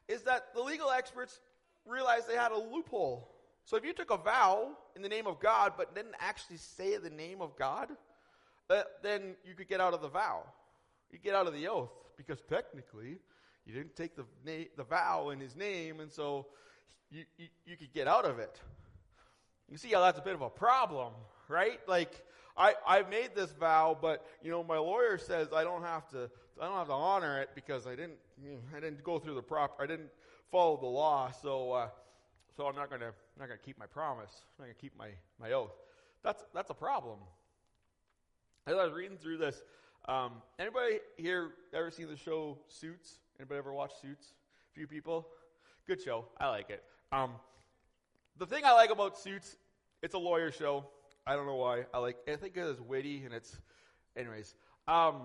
is 0.07 0.23
that 0.23 0.55
the 0.55 0.61
legal 0.61 0.89
experts 0.89 1.39
realized 1.85 2.27
they 2.27 2.35
had 2.35 2.51
a 2.51 2.57
loophole. 2.57 3.29
So 3.69 3.77
if 3.77 3.85
you 3.85 3.93
took 3.93 4.09
a 4.09 4.17
vow 4.17 4.71
in 4.95 5.03
the 5.03 5.09
name 5.09 5.27
of 5.27 5.39
God 5.39 5.73
but 5.77 5.93
didn't 5.93 6.15
actually 6.19 6.57
say 6.57 6.97
the 6.97 7.11
name 7.11 7.39
of 7.39 7.55
God, 7.55 7.89
uh, 8.67 8.81
then 9.03 9.35
you 9.45 9.53
could 9.53 9.69
get 9.69 9.79
out 9.79 9.93
of 9.93 10.01
the 10.01 10.07
vow. 10.07 10.41
You 11.11 11.19
get 11.19 11.35
out 11.35 11.45
of 11.45 11.53
the 11.53 11.67
oath 11.67 11.91
because 12.17 12.41
technically 12.49 13.19
you 13.67 13.73
didn't 13.75 13.95
take 13.95 14.15
the 14.15 14.25
na- 14.43 14.69
the 14.75 14.83
vow 14.83 15.29
in 15.29 15.39
His 15.39 15.55
name, 15.55 15.99
and 15.99 16.11
so 16.11 16.47
you, 17.11 17.25
you 17.37 17.45
you 17.67 17.77
could 17.77 17.93
get 17.93 18.07
out 18.07 18.25
of 18.25 18.39
it. 18.39 18.59
You 19.69 19.77
see 19.77 19.89
how 19.89 20.01
that's 20.01 20.17
a 20.17 20.23
bit 20.23 20.33
of 20.33 20.41
a 20.41 20.49
problem, 20.49 21.13
right? 21.47 21.79
Like 21.87 22.25
I 22.57 22.73
I 22.87 23.03
made 23.03 23.35
this 23.35 23.51
vow, 23.51 23.95
but 24.01 24.25
you 24.41 24.49
know 24.49 24.63
my 24.63 24.79
lawyer 24.79 25.19
says 25.19 25.49
I 25.55 25.63
don't 25.63 25.83
have 25.83 26.09
to 26.09 26.31
I 26.59 26.65
don't 26.65 26.75
have 26.75 26.87
to 26.87 26.93
honor 26.93 27.39
it 27.39 27.49
because 27.53 27.85
I 27.85 27.91
didn't 27.91 28.17
I 28.75 28.79
didn't 28.79 29.03
go 29.03 29.19
through 29.19 29.35
the 29.35 29.43
proper 29.43 29.83
I 29.83 29.85
didn't 29.85 30.09
follow 30.49 30.75
the 30.77 30.87
law, 30.87 31.29
so. 31.29 31.73
Uh, 31.73 31.89
so 32.59 32.67
I'm 32.67 32.75
not 32.75 32.89
going 32.89 32.99
to 32.99 33.13
not 33.39 33.47
going 33.47 33.57
to 33.57 33.65
keep 33.65 33.79
my 33.79 33.85
promise. 33.85 34.31
I'm 34.59 34.65
not 34.65 34.65
going 34.65 34.75
to 34.75 34.81
keep 34.81 34.97
my, 34.99 35.07
my 35.39 35.53
oath. 35.53 35.71
That's 36.25 36.43
that's 36.53 36.69
a 36.69 36.73
problem. 36.73 37.19
As 38.67 38.75
I 38.75 38.83
was 38.83 38.91
reading 38.91 39.15
through 39.15 39.37
this, 39.37 39.63
um, 40.09 40.33
anybody 40.59 40.99
here 41.15 41.51
ever 41.73 41.89
seen 41.89 42.09
the 42.09 42.17
show 42.17 42.57
Suits? 42.67 43.19
Anybody 43.39 43.59
ever 43.59 43.71
watch 43.71 43.93
Suits? 44.01 44.33
A 44.71 44.73
few 44.73 44.87
people. 44.87 45.25
Good 45.87 46.01
show. 46.01 46.25
I 46.37 46.49
like 46.49 46.69
it. 46.69 46.83
Um, 47.13 47.31
the 48.37 48.45
thing 48.45 48.63
I 48.65 48.73
like 48.73 48.89
about 48.89 49.17
Suits, 49.17 49.55
it's 50.03 50.13
a 50.13 50.19
lawyer 50.19 50.51
show. 50.51 50.83
I 51.25 51.37
don't 51.37 51.45
know 51.45 51.55
why. 51.55 51.85
I 51.93 51.99
like. 51.99 52.17
I 52.27 52.35
think 52.35 52.57
it 52.57 52.65
is 52.65 52.81
witty 52.81 53.23
and 53.23 53.33
it's. 53.33 53.57
Anyways, 54.17 54.53
um, 54.85 55.21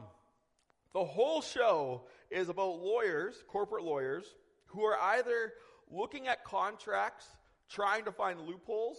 the 0.93 1.05
whole 1.05 1.43
show 1.43 2.03
is 2.31 2.49
about 2.49 2.79
lawyers, 2.79 3.35
corporate 3.49 3.83
lawyers, 3.83 4.25
who 4.67 4.85
are 4.85 4.97
either 5.01 5.53
looking 5.91 6.29
at 6.29 6.45
contracts, 6.45 7.27
trying 7.69 8.05
to 8.05 8.13
find 8.13 8.41
loopholes, 8.41 8.99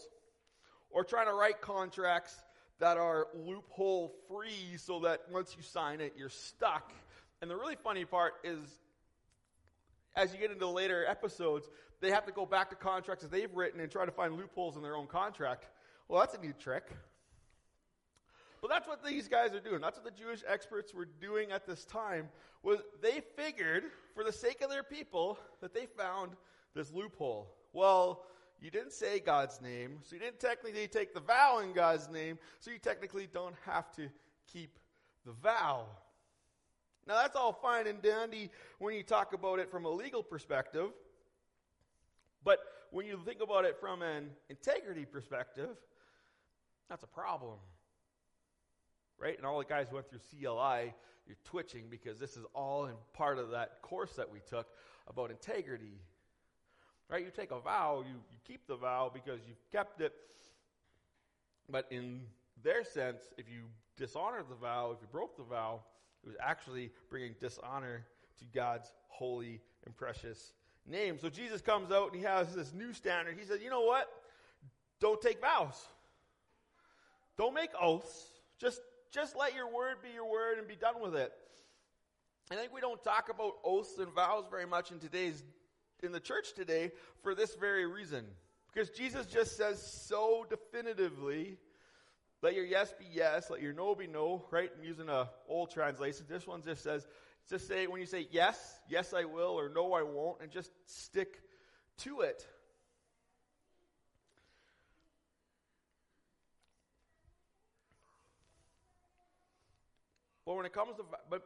or 0.90 1.04
trying 1.04 1.28
to 1.28 1.34
write 1.34 1.62
contracts 1.62 2.36
that 2.80 2.98
are 2.98 3.28
loophole 3.34 4.14
free 4.28 4.78
so 4.78 5.00
that 5.00 5.22
once 5.32 5.56
you 5.56 5.64
sign 5.64 6.02
it, 6.02 6.14
you're 6.18 6.30
stuck. 6.30 6.92
And 7.42 7.50
the 7.50 7.56
really 7.56 7.76
funny 7.76 8.06
part 8.06 8.34
is, 8.44 8.60
as 10.16 10.34
you 10.34 10.40
get 10.40 10.52
into 10.52 10.68
later 10.68 11.06
episodes, 11.06 11.70
they 12.02 12.12
have 12.12 12.26
to 12.26 12.32
go 12.32 12.46
back 12.46 12.70
to 12.70 12.76
contracts 12.76 13.24
that 13.24 13.32
they've 13.32 13.54
written 13.54 13.80
and 13.80 13.92
try 13.92 14.06
to 14.06 14.12
find 14.12 14.36
loopholes 14.36 14.76
in 14.76 14.84
their 14.84 14.96
own 14.96 15.08
contract. 15.08 15.68
Well, 16.08 16.20
that's 16.20 16.34
a 16.34 16.42
neat 16.42 16.60
trick. 16.60 16.92
But 18.62 18.70
that's 18.70 18.88
what 18.88 19.06
these 19.06 19.28
guys 19.28 19.54
are 19.54 19.60
doing. 19.60 19.80
That's 19.82 19.98
what 19.98 20.06
the 20.06 20.20
Jewish 20.20 20.42
experts 20.48 20.94
were 20.94 21.08
doing 21.22 21.52
at 21.52 21.68
this 21.68 21.86
time. 21.86 22.30
Was 22.64 22.80
they 23.02 23.22
figured, 23.36 23.84
for 24.16 24.24
the 24.24 24.32
sake 24.32 24.62
of 24.62 24.70
their 24.70 24.84
people, 24.84 25.38
that 25.62 25.74
they 25.74 25.86
found 25.86 26.32
this 26.76 26.92
loophole. 26.92 27.56
Well, 27.74 28.24
you 28.62 28.70
didn't 28.70 28.94
say 28.94 29.20
God's 29.20 29.62
name, 29.62 30.00
so 30.04 30.16
you 30.16 30.22
didn't 30.22 30.40
technically 30.40 30.88
take 30.88 31.14
the 31.14 31.20
vow 31.20 31.60
in 31.60 31.74
God's 31.74 32.10
name, 32.10 32.38
so 32.60 32.72
you 32.72 32.78
technically 32.78 33.28
don't 33.32 33.56
have 33.66 33.92
to 33.96 34.08
keep 34.52 34.78
the 35.26 35.32
vow. 35.32 35.86
Now, 37.08 37.16
that's 37.22 37.36
all 37.36 37.54
fine 37.54 37.88
and 37.88 38.02
dandy 38.02 38.50
when 38.80 38.96
you 38.96 39.04
talk 39.04 39.34
about 39.34 39.60
it 39.60 39.70
from 39.70 39.86
a 39.86 39.90
legal 39.90 40.24
perspective, 40.24 40.90
but 42.44 42.60
when 42.92 43.06
you 43.06 43.20
think 43.26 43.42
about 43.42 43.66
it 43.66 43.78
from 43.80 44.02
an 44.02 44.30
integrity 44.50 45.06
perspective, 45.06 45.70
that's 46.90 47.04
a 47.04 47.08
problem. 47.08 47.58
Right? 49.20 49.38
And 49.38 49.46
all 49.46 49.60
the 49.60 49.66
guys 49.66 49.88
who 49.90 49.96
went 49.96 50.10
through 50.10 50.20
CLI, 50.32 50.94
you're 51.28 51.38
twitching 51.44 51.86
because 51.90 52.20
this 52.20 52.38
is 52.38 52.46
all 52.54 52.86
in 52.86 52.96
part 53.14 53.38
of 53.38 53.52
that 53.52 53.82
course 53.82 54.14
that 54.14 54.32
we 54.32 54.40
took 54.48 54.68
about 55.08 55.32
integrity. 55.32 56.00
Right? 57.10 57.24
You 57.24 57.32
take 57.36 57.52
a 57.52 57.60
vow, 57.60 58.04
you, 58.06 58.16
you 58.32 58.38
keep 58.48 58.68
the 58.68 58.76
vow 58.76 59.12
because 59.14 59.40
you've 59.48 59.62
kept 59.72 60.02
it. 60.02 60.14
But 61.70 61.88
in 61.92 62.22
their 62.64 62.84
sense, 62.84 63.24
if 63.38 63.50
you 63.50 63.64
dishonored 63.98 64.46
the 64.50 64.56
vow, 64.56 64.92
if 64.96 65.02
you 65.02 65.08
broke 65.12 65.38
the 65.38 65.44
vow, 65.44 65.82
it 66.24 66.28
was 66.28 66.36
actually 66.42 66.92
bringing 67.10 67.36
dishonor 67.40 68.06
to 68.40 68.46
God's 68.54 68.92
holy 69.08 69.62
and 69.86 69.96
precious 69.96 70.54
name. 70.88 71.18
So 71.20 71.30
Jesus 71.30 71.62
comes 71.62 71.92
out 71.92 72.12
and 72.12 72.16
he 72.16 72.24
has 72.24 72.54
this 72.56 72.74
new 72.74 72.94
standard. 72.94 73.38
He 73.38 73.46
says, 73.46 73.62
you 73.64 73.70
know 73.70 73.82
what? 73.82 74.10
Don't 75.00 75.22
take 75.22 75.42
vows. 75.42 75.86
Don't 77.38 77.54
make 77.54 77.70
oaths. 77.80 78.28
Just, 78.60 78.82
just 79.12 79.36
let 79.36 79.54
your 79.54 79.72
word 79.72 79.98
be 80.02 80.10
your 80.14 80.30
word 80.30 80.58
and 80.58 80.68
be 80.68 80.76
done 80.76 80.96
with 81.02 81.16
it. 81.16 81.32
I 82.52 82.56
think 82.56 82.74
we 82.74 82.82
don't 82.82 83.04
talk 83.04 83.30
about 83.34 83.54
oaths 83.64 83.98
and 83.98 84.12
vows 84.14 84.46
very 84.50 84.68
much 84.68 84.92
in 84.92 85.00
today's 85.00 85.44
in 86.06 86.12
the 86.12 86.20
church 86.20 86.54
today 86.54 86.92
for 87.24 87.36
this 87.36 87.56
very 87.56 87.86
reason. 87.86 88.26
Because 88.74 88.90
Jesus 88.90 89.26
just 89.26 89.58
says 89.58 89.82
so 89.82 90.46
definitively, 90.50 91.58
let 92.42 92.56
your 92.56 92.66
yes 92.66 92.94
be 92.98 93.06
yes, 93.12 93.50
let 93.50 93.62
your 93.62 93.74
no 93.74 93.96
be 93.96 94.08
no, 94.08 94.46
right? 94.52 94.70
I'm 94.78 94.84
using 94.84 95.10
a 95.10 95.30
old 95.48 95.72
translation. 95.72 96.26
This 96.30 96.46
one 96.46 96.62
just 96.62 96.84
says, 96.84 97.08
just 97.50 97.68
say 97.68 97.88
when 97.88 98.00
you 98.00 98.06
say 98.06 98.28
yes, 98.32 98.80
yes 98.90 99.14
I 99.14 99.26
will, 99.26 99.52
or 99.52 99.70
no 99.70 99.94
I 99.94 100.04
won't, 100.04 100.42
and 100.42 100.52
just 100.52 100.72
stick 100.86 101.42
to 102.00 102.22
it. 102.22 102.46
But 110.46 110.56
when 110.56 110.66
it 110.66 110.74
comes 110.74 110.96
to, 110.98 111.06
but 111.30 111.42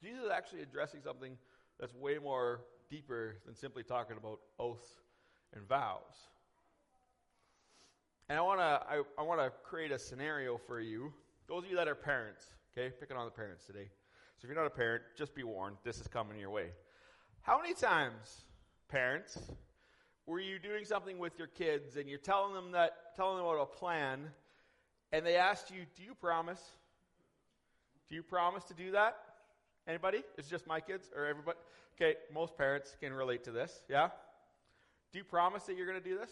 Jesus 0.00 0.24
is 0.24 0.30
actually 0.30 0.62
addressing 0.62 1.02
something 1.02 1.36
that's 1.78 1.94
way 1.94 2.18
more 2.18 2.60
deeper 2.90 3.36
than 3.44 3.54
simply 3.54 3.82
talking 3.82 4.16
about 4.16 4.40
oaths 4.58 4.88
and 5.54 5.66
vows. 5.66 6.28
And 8.28 8.38
I 8.38 8.42
want 8.42 8.60
to 8.60 8.64
I, 8.64 9.02
I 9.18 9.22
want 9.22 9.40
to 9.40 9.52
create 9.62 9.92
a 9.92 9.98
scenario 9.98 10.58
for 10.58 10.80
you. 10.80 11.12
Those 11.48 11.64
of 11.64 11.70
you 11.70 11.76
that 11.76 11.88
are 11.88 11.94
parents, 11.94 12.46
okay, 12.76 12.92
picking 12.98 13.16
on 13.16 13.24
the 13.24 13.30
parents 13.30 13.64
today. 13.64 13.88
So 14.38 14.44
if 14.44 14.50
you're 14.50 14.60
not 14.60 14.66
a 14.66 14.70
parent, 14.70 15.02
just 15.16 15.34
be 15.34 15.44
warned, 15.44 15.76
this 15.84 16.00
is 16.00 16.08
coming 16.08 16.38
your 16.38 16.50
way. 16.50 16.70
How 17.42 17.60
many 17.60 17.72
times, 17.72 18.44
parents, 18.88 19.38
were 20.26 20.40
you 20.40 20.58
doing 20.58 20.84
something 20.84 21.18
with 21.18 21.38
your 21.38 21.46
kids 21.46 21.96
and 21.96 22.08
you're 22.08 22.18
telling 22.18 22.52
them 22.52 22.72
that 22.72 23.14
telling 23.16 23.36
them 23.36 23.46
about 23.46 23.62
a 23.62 23.66
plan 23.66 24.20
and 25.12 25.24
they 25.24 25.36
asked 25.36 25.70
you, 25.70 25.86
"Do 25.94 26.02
you 26.02 26.14
promise? 26.14 26.60
Do 28.08 28.16
you 28.16 28.22
promise 28.22 28.64
to 28.64 28.74
do 28.74 28.90
that?" 28.90 29.16
Anybody? 29.88 30.22
It's 30.36 30.48
just 30.48 30.66
my 30.66 30.80
kids 30.80 31.10
or 31.14 31.26
everybody? 31.26 31.58
Okay, 31.96 32.16
most 32.32 32.56
parents 32.56 32.96
can 33.00 33.12
relate 33.12 33.44
to 33.44 33.50
this. 33.50 33.82
Yeah? 33.88 34.08
Do 35.12 35.18
you 35.18 35.24
promise 35.24 35.64
that 35.64 35.76
you're 35.76 35.86
going 35.86 36.02
to 36.02 36.08
do 36.08 36.18
this? 36.18 36.30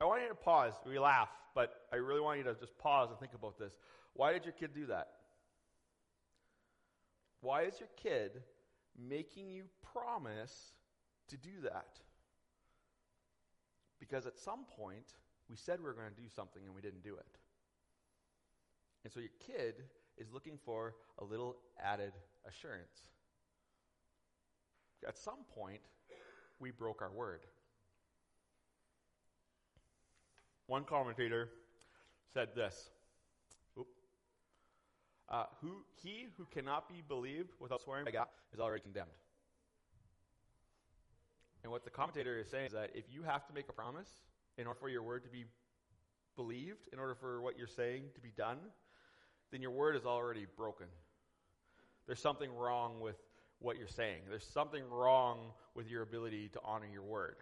I 0.00 0.04
want 0.04 0.22
you 0.22 0.28
to 0.28 0.34
pause. 0.34 0.72
We 0.86 0.98
laugh, 0.98 1.28
but 1.54 1.82
I 1.92 1.96
really 1.96 2.20
want 2.20 2.38
you 2.38 2.44
to 2.44 2.54
just 2.54 2.78
pause 2.78 3.10
and 3.10 3.18
think 3.18 3.34
about 3.34 3.58
this. 3.58 3.76
Why 4.14 4.32
did 4.32 4.44
your 4.44 4.52
kid 4.52 4.70
do 4.74 4.86
that? 4.86 5.08
Why 7.40 7.62
is 7.62 7.74
your 7.80 7.88
kid 7.96 8.42
making 8.98 9.50
you 9.50 9.64
promise 9.92 10.72
to 11.28 11.36
do 11.36 11.50
that? 11.64 12.00
Because 13.98 14.26
at 14.26 14.38
some 14.38 14.64
point, 14.76 15.14
we 15.48 15.56
said 15.56 15.80
we 15.80 15.86
were 15.86 15.94
going 15.94 16.08
to 16.08 16.20
do 16.20 16.28
something 16.34 16.62
and 16.64 16.74
we 16.74 16.80
didn't 16.80 17.02
do 17.02 17.16
it. 17.16 17.38
And 19.04 19.12
so 19.12 19.20
your 19.20 19.30
kid 19.46 19.82
is 20.20 20.28
looking 20.32 20.58
for 20.64 20.94
a 21.18 21.24
little 21.24 21.56
added 21.82 22.12
assurance. 22.46 23.08
At 25.08 25.16
some 25.16 25.38
point, 25.54 25.80
we 26.60 26.70
broke 26.70 27.00
our 27.00 27.10
word. 27.10 27.40
One 30.66 30.84
commentator 30.84 31.48
said 32.32 32.48
this 32.54 32.90
uh, 35.30 35.44
who, 35.60 35.84
He 36.02 36.26
who 36.36 36.44
cannot 36.52 36.88
be 36.88 37.02
believed 37.06 37.50
without 37.60 37.80
swearing 37.82 38.04
by 38.04 38.10
God 38.10 38.26
is 38.52 38.60
already 38.60 38.82
condemned. 38.82 39.10
And 41.62 41.70
what 41.70 41.84
the 41.84 41.90
commentator 41.90 42.38
is 42.38 42.48
saying 42.50 42.66
is 42.66 42.72
that 42.72 42.90
if 42.94 43.04
you 43.10 43.22
have 43.22 43.46
to 43.46 43.54
make 43.54 43.68
a 43.68 43.72
promise 43.72 44.08
in 44.58 44.66
order 44.66 44.78
for 44.78 44.88
your 44.88 45.02
word 45.02 45.22
to 45.24 45.30
be 45.30 45.44
believed, 46.36 46.88
in 46.92 46.98
order 46.98 47.14
for 47.14 47.42
what 47.42 47.58
you're 47.58 47.68
saying 47.68 48.04
to 48.14 48.20
be 48.20 48.32
done, 48.36 48.58
then 49.50 49.62
your 49.62 49.70
word 49.70 49.96
is 49.96 50.04
already 50.04 50.46
broken. 50.56 50.86
There's 52.06 52.20
something 52.20 52.52
wrong 52.54 53.00
with 53.00 53.16
what 53.60 53.76
you're 53.78 53.88
saying. 53.88 54.22
There's 54.28 54.46
something 54.46 54.82
wrong 54.90 55.52
with 55.74 55.88
your 55.88 56.02
ability 56.02 56.48
to 56.54 56.60
honor 56.64 56.86
your 56.92 57.02
word. 57.02 57.36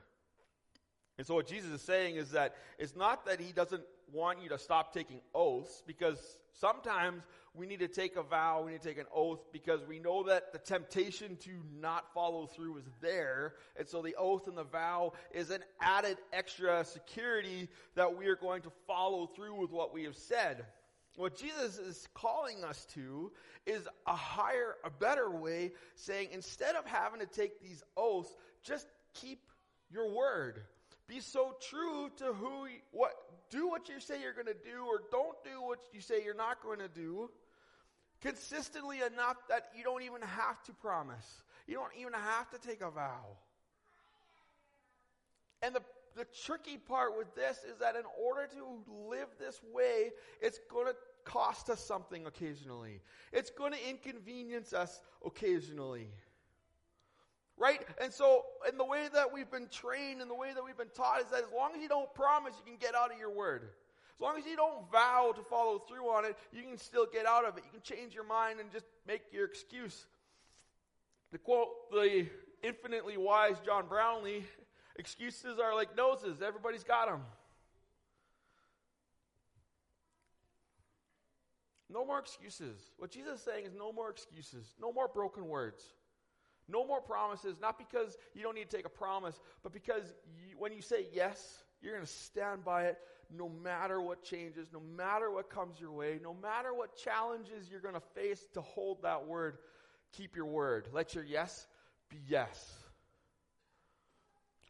And 1.16 1.26
so, 1.26 1.34
what 1.34 1.48
Jesus 1.48 1.70
is 1.70 1.82
saying 1.82 2.16
is 2.16 2.30
that 2.30 2.54
it's 2.78 2.94
not 2.94 3.26
that 3.26 3.40
he 3.40 3.52
doesn't 3.52 3.82
want 4.12 4.40
you 4.40 4.48
to 4.50 4.58
stop 4.58 4.94
taking 4.94 5.20
oaths, 5.34 5.82
because 5.86 6.18
sometimes 6.52 7.24
we 7.54 7.66
need 7.66 7.80
to 7.80 7.88
take 7.88 8.16
a 8.16 8.22
vow, 8.22 8.62
we 8.64 8.72
need 8.72 8.82
to 8.82 8.88
take 8.88 8.98
an 8.98 9.06
oath, 9.12 9.40
because 9.52 9.84
we 9.84 9.98
know 9.98 10.22
that 10.24 10.52
the 10.52 10.58
temptation 10.58 11.36
to 11.38 11.50
not 11.80 12.14
follow 12.14 12.46
through 12.46 12.78
is 12.78 12.84
there. 13.00 13.54
And 13.76 13.88
so, 13.88 14.00
the 14.00 14.14
oath 14.16 14.46
and 14.46 14.56
the 14.56 14.64
vow 14.64 15.12
is 15.32 15.50
an 15.50 15.64
added 15.80 16.18
extra 16.32 16.84
security 16.84 17.68
that 17.96 18.16
we 18.16 18.26
are 18.26 18.36
going 18.36 18.62
to 18.62 18.70
follow 18.86 19.26
through 19.26 19.60
with 19.60 19.72
what 19.72 19.92
we 19.92 20.04
have 20.04 20.16
said. 20.16 20.66
What 21.18 21.34
Jesus 21.34 21.78
is 21.78 22.06
calling 22.14 22.62
us 22.62 22.86
to 22.94 23.32
is 23.66 23.88
a 24.06 24.14
higher, 24.14 24.76
a 24.84 24.90
better 24.90 25.28
way, 25.28 25.72
saying 25.96 26.28
instead 26.30 26.76
of 26.76 26.86
having 26.86 27.18
to 27.18 27.26
take 27.26 27.60
these 27.60 27.82
oaths, 27.96 28.36
just 28.62 28.86
keep 29.14 29.40
your 29.90 30.14
word. 30.14 30.62
Be 31.08 31.18
so 31.18 31.56
true 31.68 32.08
to 32.18 32.32
who, 32.32 32.68
what, 32.92 33.14
do 33.50 33.66
what 33.66 33.88
you 33.88 33.98
say 33.98 34.22
you're 34.22 34.32
going 34.32 34.46
to 34.46 34.52
do 34.52 34.84
or 34.86 35.02
don't 35.10 35.36
do 35.42 35.60
what 35.60 35.80
you 35.92 36.00
say 36.00 36.22
you're 36.24 36.36
not 36.36 36.62
going 36.62 36.78
to 36.78 36.88
do 36.88 37.28
consistently 38.20 38.98
enough 38.98 39.38
that 39.48 39.70
you 39.76 39.82
don't 39.82 40.02
even 40.02 40.22
have 40.22 40.62
to 40.66 40.72
promise. 40.72 41.42
You 41.66 41.74
don't 41.74 41.98
even 41.98 42.12
have 42.12 42.48
to 42.50 42.58
take 42.64 42.80
a 42.80 42.92
vow. 42.92 43.26
And 45.62 45.74
the 45.74 45.82
the 46.18 46.26
tricky 46.44 46.76
part 46.76 47.16
with 47.16 47.32
this 47.36 47.58
is 47.58 47.78
that 47.78 47.94
in 47.94 48.02
order 48.20 48.48
to 48.48 49.08
live 49.08 49.28
this 49.38 49.60
way, 49.72 50.10
it's 50.40 50.58
going 50.68 50.86
to 50.86 50.94
cost 51.28 51.68
us 51.68 51.84
something 51.84 52.26
occasionally. 52.26 53.00
It's 53.32 53.50
going 53.50 53.72
to 53.72 53.88
inconvenience 53.88 54.72
us 54.72 55.00
occasionally. 55.24 56.08
Right? 57.58 57.80
And 58.00 58.12
so, 58.12 58.44
in 58.68 58.78
the 58.78 58.84
way 58.84 59.08
that 59.12 59.32
we've 59.32 59.50
been 59.50 59.68
trained 59.70 60.22
and 60.22 60.30
the 60.30 60.34
way 60.34 60.52
that 60.54 60.64
we've 60.64 60.76
been 60.76 60.94
taught 60.94 61.20
is 61.20 61.26
that 61.26 61.40
as 61.40 61.52
long 61.54 61.72
as 61.74 61.82
you 61.82 61.88
don't 61.88 62.12
promise, 62.14 62.54
you 62.56 62.64
can 62.64 62.80
get 62.80 62.94
out 62.94 63.12
of 63.12 63.18
your 63.18 63.30
word. 63.30 63.62
As 64.16 64.20
long 64.20 64.38
as 64.38 64.46
you 64.46 64.56
don't 64.56 64.90
vow 64.90 65.32
to 65.34 65.42
follow 65.42 65.78
through 65.78 66.08
on 66.08 66.24
it, 66.24 66.36
you 66.52 66.62
can 66.62 66.78
still 66.78 67.06
get 67.12 67.26
out 67.26 67.44
of 67.44 67.56
it. 67.56 67.64
You 67.64 67.70
can 67.70 67.82
change 67.82 68.14
your 68.14 68.24
mind 68.24 68.60
and 68.60 68.70
just 68.72 68.86
make 69.06 69.22
your 69.32 69.44
excuse. 69.44 70.06
To 71.32 71.38
quote 71.38 71.90
the 71.90 72.26
infinitely 72.62 73.16
wise 73.16 73.56
John 73.64 73.86
Brownlee, 73.86 74.44
excuses 74.96 75.58
are 75.58 75.74
like 75.74 75.96
noses, 75.96 76.42
everybody's 76.42 76.84
got 76.84 77.08
them. 77.08 77.20
No 81.98 82.04
more 82.04 82.20
excuses. 82.20 82.92
What 82.96 83.10
Jesus 83.10 83.40
is 83.40 83.44
saying 83.44 83.66
is 83.66 83.74
no 83.76 83.92
more 83.92 84.08
excuses, 84.08 84.76
no 84.80 84.92
more 84.92 85.08
broken 85.08 85.48
words, 85.48 85.82
no 86.68 86.86
more 86.86 87.00
promises, 87.00 87.56
not 87.60 87.76
because 87.76 88.16
you 88.34 88.42
don't 88.44 88.54
need 88.54 88.70
to 88.70 88.76
take 88.76 88.86
a 88.86 88.88
promise, 88.88 89.40
but 89.64 89.72
because 89.72 90.14
you, 90.28 90.56
when 90.56 90.72
you 90.72 90.80
say 90.80 91.06
yes, 91.12 91.64
you're 91.82 91.92
going 91.92 92.06
to 92.06 92.12
stand 92.12 92.64
by 92.64 92.84
it 92.84 92.98
no 93.36 93.48
matter 93.48 94.00
what 94.00 94.22
changes, 94.22 94.68
no 94.72 94.78
matter 94.96 95.32
what 95.32 95.50
comes 95.50 95.80
your 95.80 95.90
way, 95.90 96.20
no 96.22 96.36
matter 96.40 96.72
what 96.72 96.96
challenges 96.96 97.68
you're 97.68 97.80
going 97.80 97.94
to 97.94 98.00
face 98.14 98.46
to 98.54 98.60
hold 98.60 99.02
that 99.02 99.26
word. 99.26 99.58
Keep 100.12 100.36
your 100.36 100.46
word. 100.46 100.86
Let 100.92 101.16
your 101.16 101.24
yes 101.24 101.66
be 102.08 102.18
yes. 102.28 102.74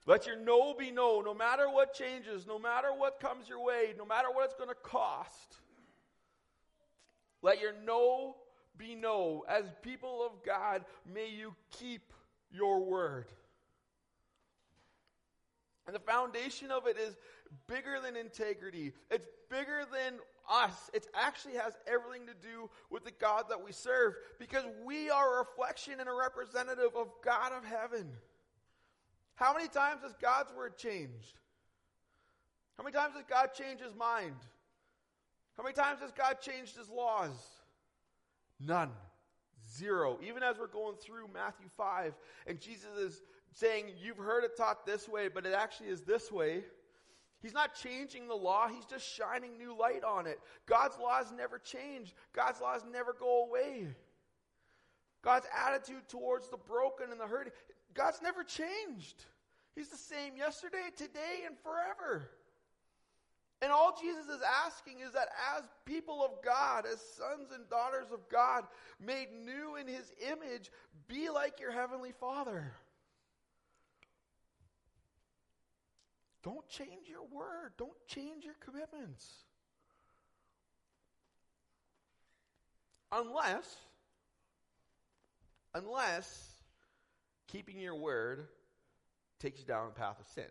Let 0.06 0.26
your 0.26 0.38
no 0.38 0.72
be 0.72 0.90
no, 0.90 1.20
no 1.20 1.34
matter 1.34 1.68
what 1.68 1.92
changes, 1.92 2.46
no 2.46 2.58
matter 2.58 2.88
what 2.96 3.20
comes 3.20 3.50
your 3.50 3.62
way, 3.62 3.92
no 3.98 4.06
matter 4.06 4.28
what 4.32 4.46
it's 4.46 4.54
going 4.54 4.70
to 4.70 4.74
cost. 4.74 5.58
Let 7.42 7.60
your 7.60 7.72
no 7.84 8.36
be 8.76 8.94
no. 8.94 9.44
As 9.48 9.64
people 9.82 10.24
of 10.24 10.44
God, 10.44 10.84
may 11.12 11.28
you 11.28 11.54
keep 11.70 12.12
your 12.50 12.80
word. 12.84 13.26
And 15.86 15.94
the 15.94 16.00
foundation 16.00 16.70
of 16.70 16.86
it 16.86 16.98
is 16.98 17.16
bigger 17.66 17.98
than 18.02 18.16
integrity. 18.16 18.92
It's 19.10 19.26
bigger 19.48 19.86
than 19.90 20.14
us. 20.50 20.90
It 20.92 21.06
actually 21.14 21.54
has 21.54 21.76
everything 21.86 22.26
to 22.26 22.34
do 22.34 22.68
with 22.90 23.04
the 23.04 23.10
God 23.10 23.44
that 23.48 23.64
we 23.64 23.72
serve 23.72 24.14
because 24.38 24.64
we 24.84 25.10
are 25.10 25.34
a 25.34 25.38
reflection 25.38 25.94
and 25.98 26.08
a 26.08 26.12
representative 26.12 26.94
of 26.94 27.08
God 27.24 27.52
of 27.52 27.64
heaven. 27.64 28.06
How 29.34 29.54
many 29.54 29.68
times 29.68 30.02
has 30.02 30.12
God's 30.20 30.52
word 30.52 30.76
changed? 30.76 31.38
How 32.76 32.84
many 32.84 32.94
times 32.94 33.14
has 33.14 33.24
God 33.28 33.54
changed 33.54 33.82
his 33.82 33.94
mind? 33.94 34.36
How 35.58 35.64
many 35.64 35.74
times 35.74 36.00
has 36.00 36.12
God 36.12 36.40
changed 36.40 36.76
his 36.76 36.88
laws? 36.88 37.36
None. 38.60 38.90
Zero. 39.76 40.18
Even 40.22 40.44
as 40.44 40.56
we're 40.56 40.68
going 40.68 40.94
through 40.96 41.28
Matthew 41.34 41.66
5, 41.76 42.14
and 42.46 42.60
Jesus 42.60 42.96
is 42.96 43.22
saying, 43.52 43.86
You've 44.00 44.18
heard 44.18 44.44
it 44.44 44.56
taught 44.56 44.86
this 44.86 45.08
way, 45.08 45.26
but 45.26 45.44
it 45.44 45.52
actually 45.52 45.88
is 45.88 46.02
this 46.02 46.30
way. 46.30 46.62
He's 47.42 47.54
not 47.54 47.74
changing 47.74 48.28
the 48.28 48.34
law, 48.34 48.68
he's 48.68 48.84
just 48.84 49.06
shining 49.06 49.58
new 49.58 49.76
light 49.76 50.04
on 50.04 50.26
it. 50.26 50.40
God's 50.66 50.96
laws 50.98 51.32
never 51.36 51.58
change, 51.58 52.14
God's 52.32 52.60
laws 52.60 52.82
never 52.90 53.12
go 53.12 53.44
away. 53.44 53.88
God's 55.22 55.46
attitude 55.66 56.08
towards 56.08 56.48
the 56.48 56.56
broken 56.56 57.10
and 57.10 57.20
the 57.20 57.26
hurting. 57.26 57.52
God's 57.94 58.22
never 58.22 58.44
changed. 58.44 59.24
He's 59.74 59.88
the 59.88 59.96
same 59.96 60.36
yesterday, 60.36 60.90
today, 60.96 61.42
and 61.46 61.56
forever. 61.58 62.30
And 63.60 63.72
all 63.72 63.98
Jesus 64.00 64.26
is 64.26 64.40
asking 64.66 65.00
is 65.00 65.12
that 65.12 65.28
as 65.56 65.64
people 65.84 66.24
of 66.24 66.44
God, 66.44 66.86
as 66.86 67.00
sons 67.00 67.50
and 67.52 67.68
daughters 67.68 68.06
of 68.12 68.20
God, 68.30 68.64
made 69.04 69.28
new 69.32 69.76
in 69.76 69.88
his 69.88 70.12
image, 70.30 70.70
be 71.08 71.28
like 71.28 71.58
your 71.58 71.72
heavenly 71.72 72.12
Father. 72.20 72.72
Don't 76.44 76.68
change 76.68 77.08
your 77.08 77.24
word. 77.32 77.72
Don't 77.76 78.06
change 78.06 78.44
your 78.44 78.54
commitments. 78.60 79.26
Unless, 83.10 83.76
unless 85.74 86.52
keeping 87.48 87.80
your 87.80 87.96
word 87.96 88.46
takes 89.40 89.58
you 89.58 89.66
down 89.66 89.88
a 89.88 89.90
path 89.90 90.20
of 90.20 90.28
sin. 90.28 90.44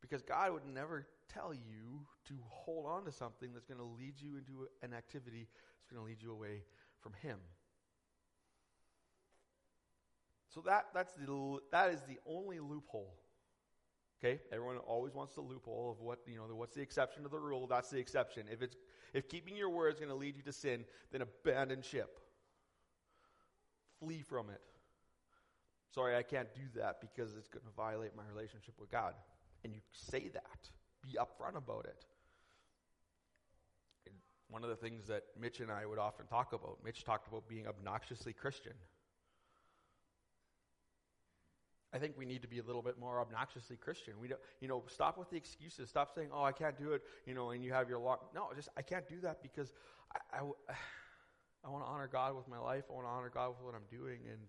Because 0.00 0.22
God 0.22 0.52
would 0.52 0.66
never 0.66 1.06
tell 1.32 1.52
you 1.54 2.06
to 2.28 2.34
hold 2.48 2.86
on 2.86 3.04
to 3.04 3.12
something 3.12 3.52
that's 3.52 3.66
going 3.66 3.78
to 3.78 3.84
lead 3.84 4.14
you 4.18 4.36
into 4.36 4.68
an 4.82 4.94
activity 4.94 5.48
that's 5.78 5.92
going 5.92 6.02
to 6.02 6.06
lead 6.06 6.22
you 6.22 6.32
away 6.32 6.62
from 7.00 7.12
Him. 7.22 7.38
So 10.54 10.62
that, 10.66 10.86
that's 10.94 11.12
the, 11.12 11.58
that 11.70 11.90
is 11.90 12.00
the 12.02 12.18
only 12.26 12.60
loophole. 12.60 13.14
Okay, 14.22 14.40
everyone 14.52 14.76
always 14.78 15.14
wants 15.14 15.34
the 15.34 15.40
loophole 15.40 15.90
of 15.90 16.00
what 16.00 16.20
you 16.28 16.36
know. 16.36 16.44
What's 16.54 16.76
the 16.76 16.82
exception 16.82 17.24
to 17.24 17.28
the 17.28 17.40
rule? 17.40 17.66
That's 17.66 17.90
the 17.90 17.98
exception. 17.98 18.46
If 18.52 18.62
it's 18.62 18.76
if 19.12 19.28
keeping 19.28 19.56
your 19.56 19.68
word 19.68 19.94
is 19.94 19.98
going 19.98 20.10
to 20.10 20.14
lead 20.14 20.36
you 20.36 20.42
to 20.42 20.52
sin, 20.52 20.84
then 21.10 21.22
abandon 21.22 21.82
ship. 21.82 22.20
Flee 23.98 24.22
from 24.22 24.48
it. 24.48 24.60
Sorry, 25.92 26.16
I 26.16 26.22
can't 26.22 26.48
do 26.54 26.80
that 26.80 27.00
because 27.00 27.36
it's 27.36 27.48
going 27.48 27.64
to 27.64 27.72
violate 27.76 28.16
my 28.16 28.22
relationship 28.32 28.74
with 28.78 28.92
God. 28.92 29.14
And 29.64 29.74
you 29.74 29.80
say 29.92 30.30
that 30.32 30.70
be 31.02 31.18
upfront 31.18 31.56
about 31.56 31.84
it. 31.86 32.04
And 34.06 34.14
one 34.48 34.62
of 34.62 34.70
the 34.70 34.76
things 34.76 35.06
that 35.06 35.24
Mitch 35.38 35.60
and 35.60 35.70
I 35.70 35.86
would 35.86 35.98
often 35.98 36.26
talk 36.26 36.52
about, 36.52 36.78
Mitch 36.84 37.04
talked 37.04 37.28
about 37.28 37.48
being 37.48 37.66
obnoxiously 37.66 38.32
Christian. 38.32 38.74
I 41.94 41.98
think 41.98 42.14
we 42.16 42.24
need 42.24 42.40
to 42.42 42.48
be 42.48 42.58
a 42.58 42.62
little 42.62 42.80
bit 42.80 42.98
more 42.98 43.20
obnoxiously 43.20 43.76
Christian. 43.76 44.14
We 44.18 44.28
don't, 44.28 44.40
you 44.60 44.68
know, 44.68 44.82
stop 44.86 45.18
with 45.18 45.28
the 45.28 45.36
excuses. 45.36 45.90
Stop 45.90 46.14
saying, 46.14 46.30
"Oh, 46.32 46.42
I 46.42 46.52
can't 46.52 46.78
do 46.78 46.92
it," 46.92 47.02
you 47.26 47.34
know, 47.34 47.50
and 47.50 47.62
you 47.62 47.72
have 47.72 47.88
your 47.88 47.98
lock. 47.98 48.34
No, 48.34 48.48
just 48.56 48.70
I 48.76 48.82
can't 48.82 49.06
do 49.06 49.20
that 49.20 49.42
because 49.42 49.74
I, 50.32 50.38
I, 50.38 50.40
I 51.64 51.68
want 51.68 51.84
to 51.84 51.88
honor 51.88 52.08
God 52.10 52.34
with 52.34 52.48
my 52.48 52.58
life. 52.58 52.84
I 52.88 52.94
want 52.94 53.06
to 53.06 53.10
honor 53.10 53.30
God 53.32 53.50
with 53.50 53.62
what 53.62 53.74
I'm 53.74 53.86
doing, 53.90 54.20
and 54.26 54.40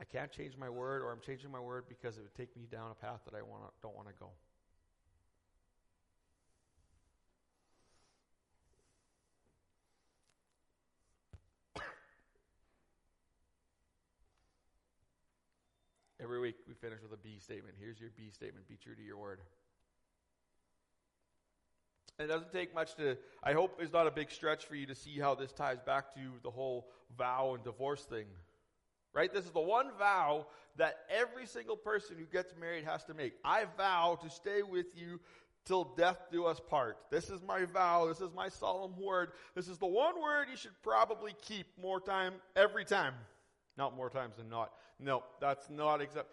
I 0.00 0.04
can't 0.04 0.30
change 0.30 0.56
my 0.56 0.70
word, 0.70 1.02
or 1.02 1.10
I'm 1.10 1.20
changing 1.20 1.50
my 1.50 1.60
word 1.60 1.84
because 1.88 2.16
it 2.16 2.22
would 2.22 2.34
take 2.34 2.56
me 2.56 2.66
down 2.70 2.92
a 2.92 2.94
path 2.94 3.20
that 3.24 3.34
I 3.36 3.42
want 3.42 3.62
don't 3.82 3.96
want 3.96 4.06
to 4.06 4.14
go. 4.14 4.30
Every 16.24 16.40
week 16.40 16.56
we 16.66 16.72
finish 16.72 17.02
with 17.02 17.12
a 17.12 17.22
B 17.22 17.38
statement. 17.38 17.74
Here's 17.78 18.00
your 18.00 18.08
B 18.16 18.30
statement 18.30 18.66
be 18.66 18.78
true 18.82 18.94
to 18.94 19.02
your 19.02 19.18
word. 19.18 19.40
It 22.18 22.28
doesn't 22.28 22.50
take 22.50 22.74
much 22.74 22.94
to, 22.94 23.18
I 23.42 23.52
hope 23.52 23.78
it's 23.78 23.92
not 23.92 24.06
a 24.06 24.10
big 24.10 24.30
stretch 24.30 24.64
for 24.64 24.74
you 24.74 24.86
to 24.86 24.94
see 24.94 25.18
how 25.18 25.34
this 25.34 25.52
ties 25.52 25.80
back 25.84 26.14
to 26.14 26.20
the 26.42 26.50
whole 26.50 26.88
vow 27.18 27.52
and 27.54 27.62
divorce 27.62 28.04
thing. 28.04 28.24
Right? 29.12 29.34
This 29.34 29.44
is 29.44 29.50
the 29.50 29.60
one 29.60 29.90
vow 29.98 30.46
that 30.76 31.00
every 31.10 31.44
single 31.44 31.76
person 31.76 32.16
who 32.18 32.24
gets 32.24 32.54
married 32.58 32.86
has 32.86 33.04
to 33.04 33.12
make. 33.12 33.34
I 33.44 33.66
vow 33.76 34.18
to 34.22 34.30
stay 34.30 34.62
with 34.62 34.86
you 34.94 35.20
till 35.66 35.84
death 35.94 36.16
do 36.32 36.46
us 36.46 36.58
part. 36.58 36.96
This 37.10 37.28
is 37.28 37.42
my 37.42 37.66
vow. 37.66 38.06
This 38.06 38.22
is 38.22 38.32
my 38.34 38.48
solemn 38.48 38.98
word. 38.98 39.32
This 39.54 39.68
is 39.68 39.76
the 39.76 39.86
one 39.86 40.22
word 40.22 40.46
you 40.50 40.56
should 40.56 40.82
probably 40.82 41.34
keep 41.42 41.66
more 41.78 42.00
time 42.00 42.32
every 42.56 42.86
time. 42.86 43.12
Not 43.76 43.96
more 43.96 44.10
times 44.10 44.36
than 44.36 44.48
not. 44.48 44.72
No, 45.00 45.24
that's 45.40 45.68
not 45.68 46.00
exact. 46.00 46.28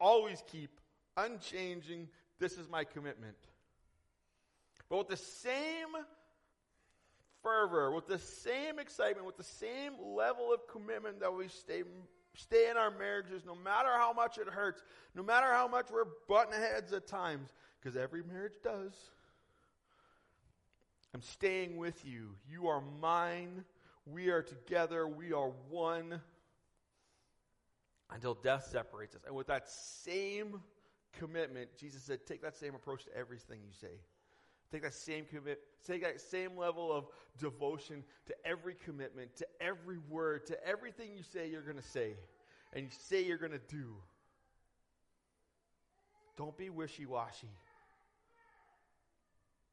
Always 0.00 0.42
keep 0.50 0.80
unchanging. 1.16 2.08
This 2.38 2.58
is 2.58 2.68
my 2.68 2.84
commitment. 2.84 3.36
But 4.88 4.98
with 4.98 5.08
the 5.08 5.16
same 5.16 5.88
fervor, 7.42 7.92
with 7.92 8.06
the 8.06 8.18
same 8.18 8.78
excitement, 8.78 9.26
with 9.26 9.36
the 9.36 9.44
same 9.44 9.92
level 10.04 10.52
of 10.52 10.66
commitment 10.66 11.20
that 11.20 11.32
we 11.32 11.48
stay 11.48 11.82
stay 12.34 12.68
in 12.70 12.76
our 12.76 12.90
marriages, 12.90 13.44
no 13.46 13.54
matter 13.54 13.88
how 13.96 14.12
much 14.12 14.36
it 14.36 14.46
hurts, 14.46 14.82
no 15.14 15.22
matter 15.22 15.52
how 15.52 15.66
much 15.66 15.86
we're 15.90 16.04
butting 16.28 16.52
heads 16.52 16.92
at 16.92 17.06
times, 17.06 17.48
because 17.80 17.96
every 17.96 18.22
marriage 18.22 18.58
does. 18.62 18.92
I'm 21.14 21.22
staying 21.22 21.78
with 21.78 22.04
you. 22.04 22.34
You 22.50 22.68
are 22.68 22.82
mine. 23.00 23.64
We 24.04 24.28
are 24.28 24.42
together. 24.42 25.08
We 25.08 25.32
are 25.32 25.50
one 25.70 26.20
until 28.12 28.34
death 28.34 28.68
separates 28.70 29.14
us. 29.14 29.22
And 29.26 29.34
with 29.34 29.46
that 29.48 29.68
same 29.68 30.60
commitment, 31.18 31.70
Jesus 31.78 32.02
said, 32.02 32.26
take 32.26 32.42
that 32.42 32.56
same 32.56 32.74
approach 32.74 33.04
to 33.04 33.16
everything 33.16 33.60
you 33.64 33.72
say. 33.72 34.00
Take 34.70 34.82
that 34.82 34.94
same 34.94 35.24
commit, 35.24 35.60
take 35.86 36.02
that 36.02 36.20
same 36.20 36.56
level 36.56 36.92
of 36.92 37.06
devotion 37.38 38.02
to 38.26 38.34
every 38.44 38.74
commitment, 38.74 39.36
to 39.36 39.46
every 39.60 39.98
word, 40.10 40.46
to 40.46 40.66
everything 40.66 41.10
you 41.16 41.22
say 41.22 41.48
you're 41.48 41.62
going 41.62 41.76
to 41.76 41.82
say, 41.82 42.14
and 42.72 42.84
you 42.84 42.90
say 42.90 43.24
you're 43.24 43.38
going 43.38 43.52
to 43.52 43.60
do. 43.68 43.94
Don't 46.36 46.56
be 46.56 46.68
wishy 46.68 47.06
washy. 47.06 47.48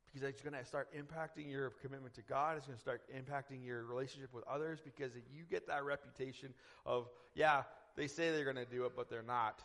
Because 0.05 0.29
it's 0.29 0.43
going 0.43 0.53
to 0.53 0.63
start 0.63 0.89
impacting 0.93 1.51
your 1.51 1.71
commitment 1.81 2.13
to 2.13 2.21
God. 2.21 2.57
It's 2.57 2.67
going 2.67 2.77
to 2.77 2.81
start 2.81 3.01
impacting 3.11 3.65
your 3.65 3.83
relationship 3.83 4.31
with 4.31 4.43
others. 4.47 4.79
Because 4.79 5.15
if 5.15 5.23
you 5.35 5.43
get 5.49 5.67
that 5.67 5.83
reputation 5.83 6.53
of, 6.85 7.09
yeah, 7.33 7.63
they 7.95 8.07
say 8.07 8.31
they're 8.31 8.43
going 8.43 8.55
to 8.55 8.65
do 8.65 8.85
it, 8.85 8.93
but 8.95 9.09
they're 9.09 9.21
not. 9.21 9.61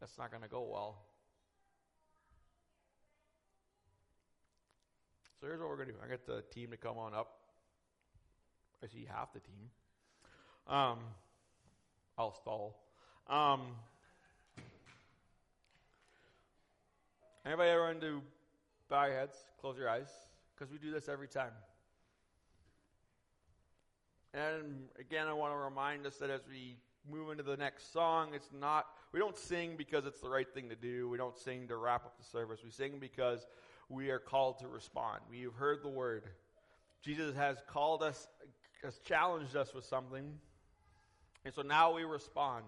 That's 0.00 0.18
not 0.18 0.30
going 0.30 0.42
to 0.42 0.48
go 0.48 0.66
well. 0.70 0.98
So 5.40 5.46
here's 5.46 5.60
what 5.60 5.68
we're 5.68 5.76
going 5.76 5.88
to 5.88 5.94
do. 5.94 5.98
I 6.04 6.08
get 6.08 6.26
the 6.26 6.42
team 6.52 6.70
to 6.70 6.76
come 6.76 6.98
on 6.98 7.14
up. 7.14 7.28
I 8.82 8.88
see 8.88 9.06
half 9.10 9.32
the 9.32 9.40
team. 9.40 9.70
Um, 10.68 10.98
I'll 12.18 12.34
stall. 12.34 12.82
Um, 13.28 13.62
anybody 17.44 17.70
ever 17.70 17.82
want 17.84 18.00
to 18.00 18.22
bow 18.88 19.06
your 19.06 19.14
heads, 19.14 19.36
close 19.60 19.76
your 19.78 19.88
eyes? 19.88 20.08
Because 20.54 20.72
we 20.72 20.78
do 20.78 20.90
this 20.90 21.08
every 21.08 21.28
time. 21.28 21.52
And 24.36 24.88
again, 25.00 25.28
I 25.28 25.32
want 25.32 25.54
to 25.54 25.56
remind 25.56 26.06
us 26.06 26.16
that 26.16 26.28
as 26.28 26.42
we 26.46 26.76
move 27.10 27.30
into 27.30 27.42
the 27.42 27.56
next 27.56 27.90
song, 27.90 28.32
it's 28.34 28.50
not, 28.52 28.84
we 29.12 29.18
don't 29.18 29.38
sing 29.38 29.76
because 29.78 30.04
it's 30.04 30.20
the 30.20 30.28
right 30.28 30.46
thing 30.52 30.68
to 30.68 30.76
do. 30.76 31.08
We 31.08 31.16
don't 31.16 31.38
sing 31.38 31.68
to 31.68 31.76
wrap 31.76 32.04
up 32.04 32.18
the 32.18 32.24
service. 32.24 32.60
We 32.62 32.70
sing 32.70 32.98
because 33.00 33.46
we 33.88 34.10
are 34.10 34.18
called 34.18 34.58
to 34.58 34.68
respond. 34.68 35.22
We 35.30 35.40
have 35.44 35.54
heard 35.54 35.82
the 35.82 35.88
word. 35.88 36.24
Jesus 37.02 37.34
has 37.34 37.56
called 37.66 38.02
us, 38.02 38.28
has 38.82 38.98
challenged 38.98 39.56
us 39.56 39.72
with 39.72 39.86
something. 39.86 40.34
And 41.46 41.54
so 41.54 41.62
now 41.62 41.94
we 41.94 42.04
respond. 42.04 42.64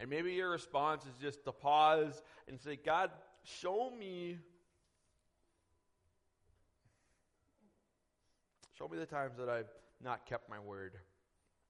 And 0.00 0.10
maybe 0.10 0.32
your 0.32 0.50
response 0.50 1.04
is 1.04 1.14
just 1.20 1.44
to 1.44 1.52
pause 1.52 2.20
and 2.48 2.58
say, 2.60 2.74
God, 2.74 3.12
show 3.44 3.92
me 3.96 4.38
Show 8.78 8.88
me 8.88 8.98
the 8.98 9.06
times 9.06 9.36
that 9.38 9.48
I've 9.48 9.70
not 10.02 10.26
kept 10.26 10.48
my 10.48 10.58
word. 10.58 10.94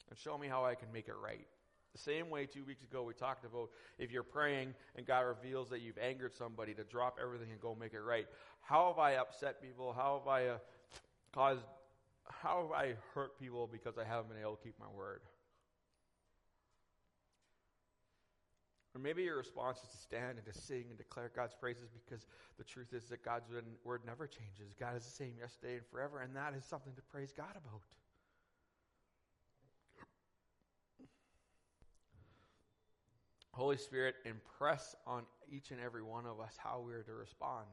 And 0.08 0.18
show 0.18 0.36
me 0.38 0.48
how 0.48 0.64
I 0.64 0.74
can 0.74 0.92
make 0.92 1.08
it 1.08 1.14
right. 1.22 1.46
The 1.92 1.98
same 1.98 2.30
way 2.30 2.46
two 2.46 2.64
weeks 2.64 2.82
ago 2.82 3.02
we 3.02 3.12
talked 3.12 3.44
about 3.44 3.68
if 3.98 4.10
you're 4.10 4.22
praying 4.22 4.74
and 4.96 5.06
God 5.06 5.20
reveals 5.20 5.68
that 5.70 5.80
you've 5.80 5.98
angered 5.98 6.32
somebody 6.34 6.72
to 6.74 6.84
drop 6.84 7.18
everything 7.22 7.50
and 7.50 7.60
go 7.60 7.76
make 7.78 7.92
it 7.92 8.00
right. 8.00 8.26
How 8.62 8.88
have 8.88 8.98
I 8.98 9.16
upset 9.16 9.60
people? 9.60 9.92
How 9.92 10.18
have 10.18 10.28
I 10.28 10.46
uh, 10.48 10.58
caused, 11.34 11.64
how 12.24 12.62
have 12.62 12.72
I 12.72 12.94
hurt 13.14 13.38
people 13.38 13.68
because 13.70 13.98
I 13.98 14.04
haven't 14.04 14.30
been 14.30 14.40
able 14.40 14.56
to 14.56 14.62
keep 14.62 14.78
my 14.80 14.86
word? 14.96 15.20
Or 18.94 19.00
maybe 19.00 19.22
your 19.22 19.38
response 19.38 19.78
is 19.78 19.88
to 19.88 19.96
stand 19.96 20.36
and 20.36 20.44
to 20.44 20.52
sing 20.52 20.84
and 20.90 20.98
declare 20.98 21.30
God's 21.34 21.54
praises 21.54 21.88
because 21.92 22.26
the 22.58 22.64
truth 22.64 22.92
is 22.92 23.04
that 23.06 23.24
God's 23.24 23.48
word 23.84 24.02
never 24.06 24.26
changes. 24.26 24.74
God 24.78 24.96
is 24.96 25.04
the 25.04 25.10
same 25.10 25.32
yesterday 25.40 25.76
and 25.76 25.86
forever, 25.90 26.20
and 26.20 26.36
that 26.36 26.54
is 26.54 26.64
something 26.64 26.92
to 26.94 27.02
praise 27.02 27.32
God 27.34 27.52
about. 27.52 27.80
Holy 33.52 33.76
Spirit, 33.76 34.14
impress 34.24 34.94
on 35.06 35.24
each 35.50 35.70
and 35.70 35.80
every 35.80 36.02
one 36.02 36.26
of 36.26 36.40
us 36.40 36.56
how 36.56 36.82
we 36.86 36.92
are 36.94 37.02
to 37.02 37.12
respond. 37.12 37.66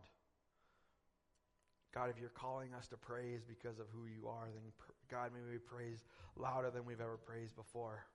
God, 1.94 2.10
if 2.10 2.20
you're 2.20 2.30
calling 2.30 2.74
us 2.78 2.88
to 2.90 2.98
praise 2.98 3.42
because 3.48 3.80
of 3.80 3.88
who 3.92 4.06
you 4.06 4.28
are, 4.28 4.48
then 4.54 4.72
God, 5.10 5.32
may 5.34 5.40
we 5.50 5.58
praise 5.58 6.04
louder 6.36 6.70
than 6.70 6.86
we've 6.86 7.02
ever 7.02 7.18
praised 7.18 7.56
before. 7.56 8.06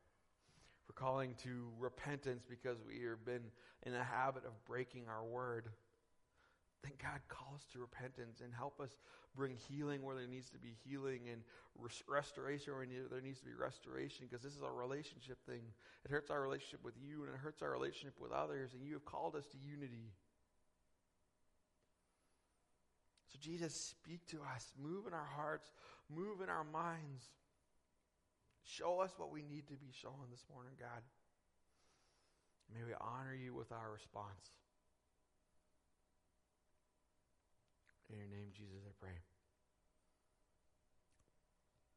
We're 0.89 0.95
calling 0.95 1.35
to 1.45 1.69
repentance 1.79 2.45
because 2.49 2.79
we 2.87 3.05
have 3.09 3.25
been 3.25 3.51
in 3.85 3.95
a 3.95 4.05
habit 4.05 4.45
of 4.45 4.53
breaking 4.65 5.05
our 5.09 5.25
word. 5.25 5.69
Then 6.83 6.93
God 7.01 7.21
call 7.29 7.55
us 7.55 7.65
to 7.73 7.79
repentance 7.79 8.43
and 8.45 8.53
help 8.53 8.79
us 8.81 8.91
bring 9.35 9.57
healing 9.57 10.03
where 10.03 10.15
there 10.15 10.27
needs 10.27 10.51
to 10.51 10.59
be 10.59 10.77
healing 10.85 11.23
and 11.33 11.43
restoration 12.07 12.75
where 12.75 12.87
there 13.11 13.21
needs 13.23 13.41
to 13.41 13.47
be 13.47 13.55
restoration 13.55 14.27
because 14.29 14.45
this 14.45 14.55
is 14.55 14.63
a 14.63 14.71
relationship 14.71 15.39
thing. 15.47 15.63
It 16.05 16.11
hurts 16.11 16.31
our 16.31 16.43
relationship 16.43 16.85
with 16.85 16.95
you 17.01 17.25
and 17.25 17.35
it 17.35 17.41
hurts 17.41 17.63
our 17.63 17.73
relationship 17.73 18.21
with 18.21 18.33
others, 18.33 18.75
and 18.75 18.85
you 18.85 18.93
have 18.93 19.05
called 19.07 19.35
us 19.35 19.47
to 19.47 19.57
unity. 19.57 20.13
So, 23.33 23.39
Jesus, 23.41 23.75
speak 23.75 24.27
to 24.29 24.39
us. 24.55 24.73
Move 24.81 25.07
in 25.07 25.15
our 25.15 25.29
hearts. 25.37 25.73
Move 26.15 26.43
in 26.43 26.49
our 26.49 26.65
minds. 26.65 27.25
Show 28.65 29.01
us 29.01 29.13
what 29.17 29.31
we 29.31 29.43
need 29.43 29.69
to 29.69 29.75
be 29.75 29.93
shown 29.93 30.29
this 30.31 30.45
morning, 30.53 30.73
God. 30.81 31.03
May 32.73 32.83
we 32.85 32.95
honor 33.01 33.35
you 33.35 33.55
with 33.55 33.71
our 33.73 33.93
response. 33.93 34.51
In 38.11 38.19
your 38.19 38.29
name, 38.29 38.49
Jesus, 38.57 38.81
I 38.89 38.93
pray. 38.99 39.34